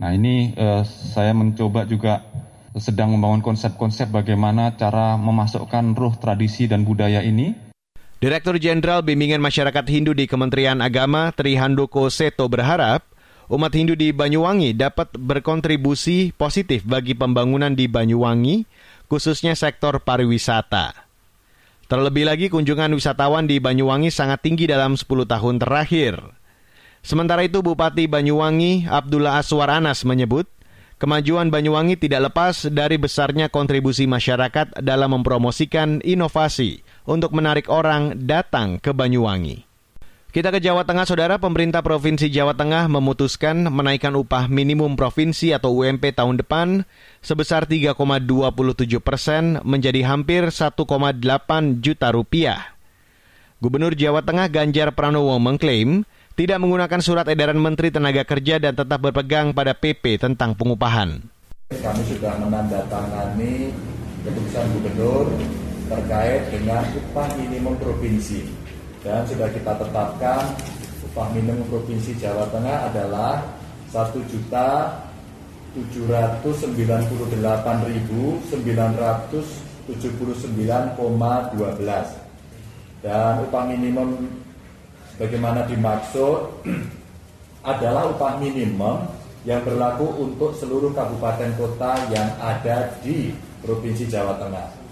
Nah 0.00 0.10
ini 0.16 0.54
eh, 0.56 0.82
saya 0.84 1.36
mencoba 1.36 1.84
juga 1.84 2.24
sedang 2.74 3.14
membangun 3.14 3.44
konsep-konsep 3.44 4.10
bagaimana 4.10 4.74
cara 4.74 5.14
memasukkan 5.14 5.94
ruh 5.94 6.14
tradisi 6.18 6.66
dan 6.66 6.82
budaya 6.82 7.22
ini. 7.22 7.63
Direktur 8.24 8.56
Jenderal 8.56 9.04
Bimbingan 9.04 9.44
Masyarakat 9.44 9.84
Hindu 9.84 10.16
di 10.16 10.24
Kementerian 10.24 10.80
Agama 10.80 11.28
Trihandoko 11.36 12.08
Seto 12.08 12.48
berharap 12.48 13.04
umat 13.52 13.68
Hindu 13.76 14.00
di 14.00 14.16
Banyuwangi 14.16 14.72
dapat 14.72 15.12
berkontribusi 15.12 16.32
positif 16.32 16.88
bagi 16.88 17.12
pembangunan 17.12 17.76
di 17.76 17.84
Banyuwangi 17.84 18.64
khususnya 19.12 19.52
sektor 19.52 20.00
pariwisata. 20.00 21.04
Terlebih 21.84 22.24
lagi 22.24 22.48
kunjungan 22.48 22.96
wisatawan 22.96 23.44
di 23.44 23.60
Banyuwangi 23.60 24.08
sangat 24.08 24.40
tinggi 24.40 24.72
dalam 24.72 24.96
10 24.96 25.04
tahun 25.04 25.60
terakhir. 25.60 26.16
Sementara 27.04 27.44
itu 27.44 27.60
Bupati 27.60 28.08
Banyuwangi 28.08 28.88
Abdullah 28.88 29.36
Aswar 29.44 29.68
Anas 29.68 30.00
menyebut, 30.08 30.48
kemajuan 30.96 31.52
Banyuwangi 31.52 32.00
tidak 32.00 32.32
lepas 32.32 32.72
dari 32.72 32.96
besarnya 32.96 33.52
kontribusi 33.52 34.08
masyarakat 34.08 34.80
dalam 34.80 35.12
mempromosikan 35.12 36.00
inovasi 36.00 36.83
untuk 37.04 37.36
menarik 37.36 37.68
orang 37.68 38.16
datang 38.24 38.80
ke 38.80 38.92
Banyuwangi. 38.92 39.64
Kita 40.34 40.50
ke 40.50 40.58
Jawa 40.58 40.82
Tengah, 40.82 41.06
Saudara. 41.06 41.38
Pemerintah 41.38 41.78
Provinsi 41.78 42.26
Jawa 42.26 42.58
Tengah 42.58 42.90
memutuskan 42.90 43.70
menaikkan 43.70 44.10
upah 44.18 44.50
minimum 44.50 44.98
provinsi 44.98 45.54
atau 45.54 45.78
UMP 45.78 46.10
tahun 46.10 46.42
depan 46.42 46.82
sebesar 47.22 47.70
3,27 47.70 48.98
persen 48.98 49.62
menjadi 49.62 50.02
hampir 50.10 50.50
1,8 50.50 50.82
juta 51.78 52.10
rupiah. 52.10 52.74
Gubernur 53.62 53.94
Jawa 53.94 54.26
Tengah 54.26 54.50
Ganjar 54.50 54.90
Pranowo 54.90 55.38
mengklaim 55.38 56.02
tidak 56.34 56.58
menggunakan 56.58 56.98
surat 56.98 57.30
edaran 57.30 57.62
Menteri 57.62 57.94
Tenaga 57.94 58.26
Kerja 58.26 58.58
dan 58.58 58.74
tetap 58.74 58.98
berpegang 58.98 59.54
pada 59.54 59.70
PP 59.70 60.18
tentang 60.18 60.58
pengupahan. 60.58 61.22
Kami 61.70 62.02
sudah 62.10 62.42
menandatangani 62.42 63.70
keputusan 64.26 64.66
gubernur 64.74 65.30
terkait 65.86 66.48
dengan 66.52 66.82
upah 66.82 67.28
minimum 67.36 67.76
provinsi 67.76 68.44
dan 69.04 69.24
sudah 69.28 69.48
kita 69.52 69.72
tetapkan 69.76 70.42
upah 71.12 71.28
minimum 71.36 71.64
provinsi 71.68 72.16
Jawa 72.16 72.48
Tengah 72.48 72.88
adalah 72.92 73.44
satu 73.92 74.20
juta 74.26 74.96
tujuh 75.74 76.06
ratus 76.08 76.64
sembilan 76.64 77.02
puluh 77.10 77.28
delapan 77.34 77.84
ribu 77.84 78.40
sembilan 78.48 78.90
ratus 78.96 79.46
tujuh 79.90 80.12
puluh 80.16 80.36
sembilan 80.38 80.96
koma 80.96 81.52
dua 81.52 81.74
belas 81.76 82.08
dan 83.04 83.44
upah 83.44 83.64
minimum 83.68 84.16
bagaimana 85.20 85.68
dimaksud 85.68 86.64
adalah 87.72 88.08
upah 88.12 88.40
minimum 88.40 89.04
yang 89.44 89.60
berlaku 89.60 90.08
untuk 90.24 90.56
seluruh 90.56 90.96
kabupaten 90.96 91.52
kota 91.60 92.00
yang 92.08 92.32
ada 92.40 92.96
di 93.04 93.28
Provinsi 93.60 94.08
Jawa 94.08 94.40
Tengah. 94.40 94.83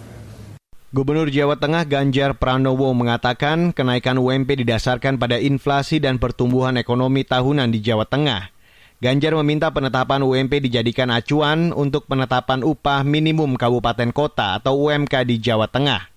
Gubernur 0.93 1.33
Jawa 1.33 1.57
Tengah 1.57 1.89
Ganjar 1.89 2.37
Pranowo 2.37 2.93
mengatakan 2.93 3.73
kenaikan 3.73 4.21
UMP 4.21 4.61
didasarkan 4.61 5.17
pada 5.17 5.41
inflasi 5.41 6.05
dan 6.05 6.21
pertumbuhan 6.21 6.77
ekonomi 6.77 7.25
tahunan 7.25 7.73
di 7.73 7.81
Jawa 7.81 8.05
Tengah. 8.05 8.53
Ganjar 9.01 9.33
meminta 9.41 9.73
penetapan 9.73 10.21
UMP 10.21 10.61
dijadikan 10.61 11.09
acuan 11.09 11.73
untuk 11.73 12.05
penetapan 12.13 12.61
upah 12.61 13.09
minimum 13.09 13.57
kabupaten 13.57 14.13
kota 14.13 14.61
atau 14.61 14.85
UMK 14.85 15.25
di 15.25 15.41
Jawa 15.41 15.65
Tengah. 15.65 16.13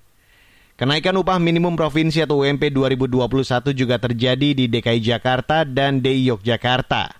Kenaikan 0.75 1.15
upah 1.23 1.39
minimum 1.39 1.79
provinsi 1.79 2.27
atau 2.27 2.43
UMP 2.43 2.67
2021 2.67 3.71
juga 3.71 3.95
terjadi 3.95 4.59
di 4.59 4.67
DKI 4.67 4.99
Jakarta 4.99 5.63
dan 5.63 6.03
DI 6.03 6.35
Yogyakarta. 6.35 7.15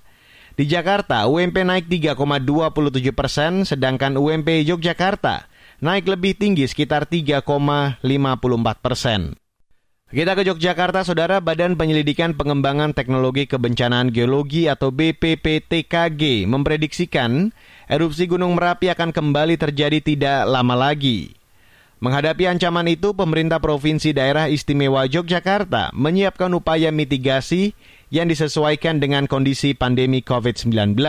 Di 0.60 0.68
Jakarta, 0.68 1.24
UMP 1.32 1.56
naik 1.64 1.88
3,27 1.88 3.16
persen, 3.16 3.64
sedangkan 3.64 4.20
UMP 4.20 4.60
Yogyakarta 4.68 5.55
naik 5.84 6.08
lebih 6.08 6.38
tinggi 6.38 6.68
sekitar 6.68 7.08
3,54 7.10 7.46
persen. 8.80 9.36
Kita 10.06 10.38
ke 10.38 10.46
Yogyakarta, 10.46 11.02
Saudara. 11.02 11.42
Badan 11.42 11.76
Penyelidikan 11.76 12.38
Pengembangan 12.38 12.94
Teknologi 12.94 13.50
Kebencanaan 13.50 14.14
Geologi 14.14 14.70
atau 14.70 14.94
BPPTKG 14.94 16.46
memprediksikan 16.46 17.50
erupsi 17.90 18.30
Gunung 18.30 18.54
Merapi 18.54 18.94
akan 18.94 19.10
kembali 19.10 19.58
terjadi 19.58 20.00
tidak 20.06 20.46
lama 20.46 20.78
lagi. 20.78 21.34
Menghadapi 22.06 22.46
ancaman 22.46 22.86
itu, 22.86 23.18
pemerintah 23.18 23.58
Provinsi 23.58 24.14
Daerah 24.14 24.46
Istimewa 24.46 25.10
Yogyakarta 25.10 25.90
menyiapkan 25.98 26.54
upaya 26.54 26.94
mitigasi 26.94 27.74
yang 28.14 28.30
disesuaikan 28.30 29.02
dengan 29.02 29.26
kondisi 29.26 29.74
pandemi 29.74 30.22
COVID-19. 30.22 31.02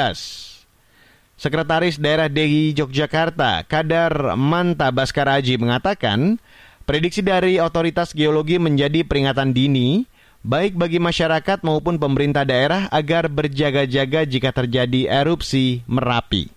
Sekretaris 1.36 2.00
Daerah 2.00 2.32
DI 2.32 2.72
Yogyakarta, 2.72 3.60
Kadar 3.68 4.40
Manta 4.40 4.88
Baskaraji 4.88 5.60
mengatakan, 5.60 6.40
Prediksi 6.88 7.20
dari 7.20 7.60
otoritas 7.60 8.16
geologi 8.16 8.56
menjadi 8.56 9.04
peringatan 9.04 9.52
dini, 9.52 10.08
baik 10.40 10.80
bagi 10.80 10.96
masyarakat 10.96 11.60
maupun 11.60 12.00
pemerintah 12.00 12.48
daerah 12.48 12.88
agar 12.88 13.28
berjaga-jaga 13.28 14.24
jika 14.24 14.48
terjadi 14.48 15.12
erupsi 15.12 15.84
Merapi. 15.84 16.48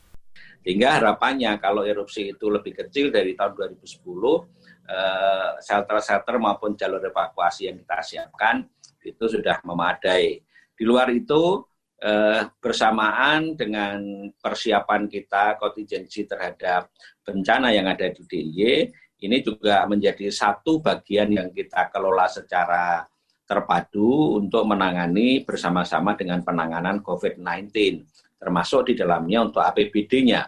Sehingga 0.63 0.95
harapannya 0.95 1.59
kalau 1.59 1.83
erupsi 1.83 2.31
itu 2.31 2.47
lebih 2.47 2.77
kecil 2.79 3.11
dari 3.11 3.35
tahun 3.35 3.57
2010, 3.83 4.47
eh, 4.87 5.49
shelter-shelter 5.59 6.39
maupun 6.39 6.79
jalur 6.79 7.03
evakuasi 7.03 7.67
yang 7.67 7.83
kita 7.83 7.99
siapkan 7.99 8.63
itu 9.03 9.25
sudah 9.27 9.59
memadai. 9.67 10.39
Di 10.71 10.83
luar 10.87 11.11
itu, 11.11 11.67
eh, 11.99 12.41
bersamaan 12.59 13.53
dengan 13.59 13.99
persiapan 14.39 15.07
kita 15.11 15.59
kontingensi 15.59 16.25
terhadap 16.25 16.91
bencana 17.21 17.71
yang 17.75 17.85
ada 17.87 18.09
di 18.09 18.23
DIY, 18.25 18.89
ini 19.19 19.37
juga 19.43 19.83
menjadi 19.85 20.31
satu 20.31 20.79
bagian 20.79 21.29
yang 21.35 21.51
kita 21.51 21.91
kelola 21.91 22.31
secara 22.31 23.03
terpadu 23.43 24.37
untuk 24.39 24.63
menangani 24.69 25.41
bersama-sama 25.41 26.13
dengan 26.13 26.45
penanganan 26.45 27.01
COVID-19, 27.01 27.73
termasuk 28.37 28.93
di 28.93 28.93
dalamnya 28.93 29.49
untuk 29.49 29.65
APBD-nya. 29.65 30.47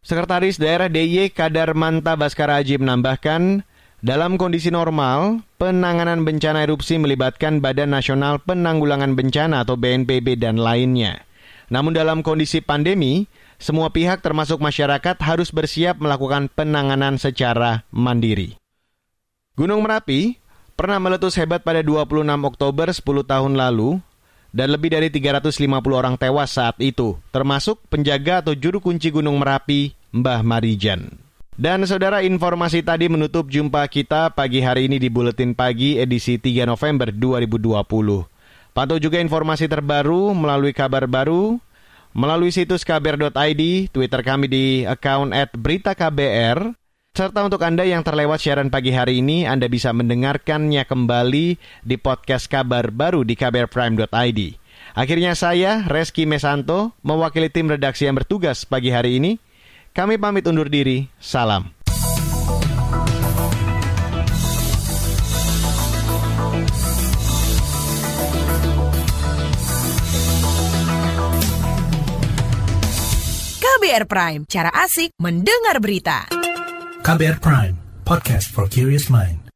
Sekretaris 0.00 0.56
Daerah 0.56 0.88
DIY 0.88 1.36
Kadar 1.36 1.76
Manta 1.76 2.16
Baskara 2.16 2.64
Aji 2.64 2.80
menambahkan, 2.80 3.60
dalam 4.00 4.40
kondisi 4.40 4.72
normal, 4.72 5.44
penanganan 5.60 6.24
bencana 6.24 6.64
erupsi 6.64 6.96
melibatkan 6.96 7.60
Badan 7.60 7.92
Nasional 7.92 8.40
Penanggulangan 8.40 9.12
Bencana 9.12 9.60
atau 9.60 9.76
BNPB 9.76 10.40
dan 10.40 10.56
lainnya. 10.56 11.20
Namun 11.68 11.92
dalam 11.92 12.24
kondisi 12.24 12.64
pandemi, 12.64 13.28
semua 13.60 13.92
pihak 13.92 14.24
termasuk 14.24 14.56
masyarakat 14.56 15.20
harus 15.20 15.52
bersiap 15.52 16.00
melakukan 16.00 16.48
penanganan 16.48 17.20
secara 17.20 17.84
mandiri. 17.92 18.56
Gunung 19.52 19.84
Merapi 19.84 20.40
pernah 20.80 20.96
meletus 20.96 21.36
hebat 21.36 21.60
pada 21.60 21.84
26 21.84 22.24
Oktober 22.40 22.88
10 22.88 23.04
tahun 23.04 23.52
lalu 23.52 24.00
dan 24.48 24.72
lebih 24.72 24.96
dari 24.96 25.12
350 25.12 25.60
orang 25.92 26.16
tewas 26.16 26.56
saat 26.56 26.80
itu, 26.80 27.20
termasuk 27.28 27.76
penjaga 27.92 28.40
atau 28.40 28.56
juru 28.56 28.80
kunci 28.80 29.12
Gunung 29.12 29.36
Merapi, 29.36 29.92
Mbah 30.16 30.40
Marijan. 30.40 31.19
Dan 31.60 31.84
saudara 31.84 32.24
informasi 32.24 32.80
tadi 32.80 33.12
menutup 33.12 33.52
jumpa 33.52 33.84
kita 33.84 34.32
pagi 34.32 34.64
hari 34.64 34.88
ini 34.88 34.96
di 34.96 35.12
Buletin 35.12 35.52
Pagi 35.52 36.00
edisi 36.00 36.40
3 36.40 36.64
November 36.64 37.12
2020. 37.12 37.84
Pantau 38.72 38.96
juga 38.96 39.20
informasi 39.20 39.68
terbaru 39.68 40.32
melalui 40.32 40.72
kabar 40.72 41.04
baru 41.04 41.60
melalui 42.16 42.48
situs 42.48 42.80
kbr.id, 42.80 43.92
Twitter 43.92 44.20
kami 44.24 44.48
di 44.48 44.88
account 44.88 45.36
at 45.36 45.52
berita 45.52 45.92
KBR, 45.92 46.72
serta 47.12 47.44
untuk 47.44 47.60
Anda 47.60 47.84
yang 47.84 48.08
terlewat 48.08 48.40
siaran 48.40 48.72
pagi 48.72 48.96
hari 48.96 49.20
ini, 49.20 49.44
Anda 49.44 49.68
bisa 49.68 49.92
mendengarkannya 49.92 50.88
kembali 50.88 51.60
di 51.84 51.96
podcast 52.00 52.48
kabar 52.48 52.88
baru 52.88 53.20
di 53.20 53.36
kbrprime.id. 53.36 54.40
Akhirnya 54.96 55.36
saya, 55.36 55.84
Reski 55.84 56.24
Mesanto, 56.24 56.96
mewakili 57.04 57.52
tim 57.52 57.68
redaksi 57.68 58.08
yang 58.08 58.16
bertugas 58.16 58.64
pagi 58.64 58.88
hari 58.88 59.20
ini. 59.20 59.49
Kami 59.90 60.14
pamit 60.16 60.46
undur 60.46 60.70
diri. 60.70 61.10
Salam. 61.18 61.66
KBR 73.60 74.06
Prime, 74.06 74.42
cara 74.46 74.70
asik 74.86 75.10
mendengar 75.18 75.82
berita. 75.82 76.30
KBR 77.02 77.42
Prime, 77.42 77.74
podcast 78.06 78.46
for 78.52 78.70
curious 78.70 79.10
mind. 79.10 79.49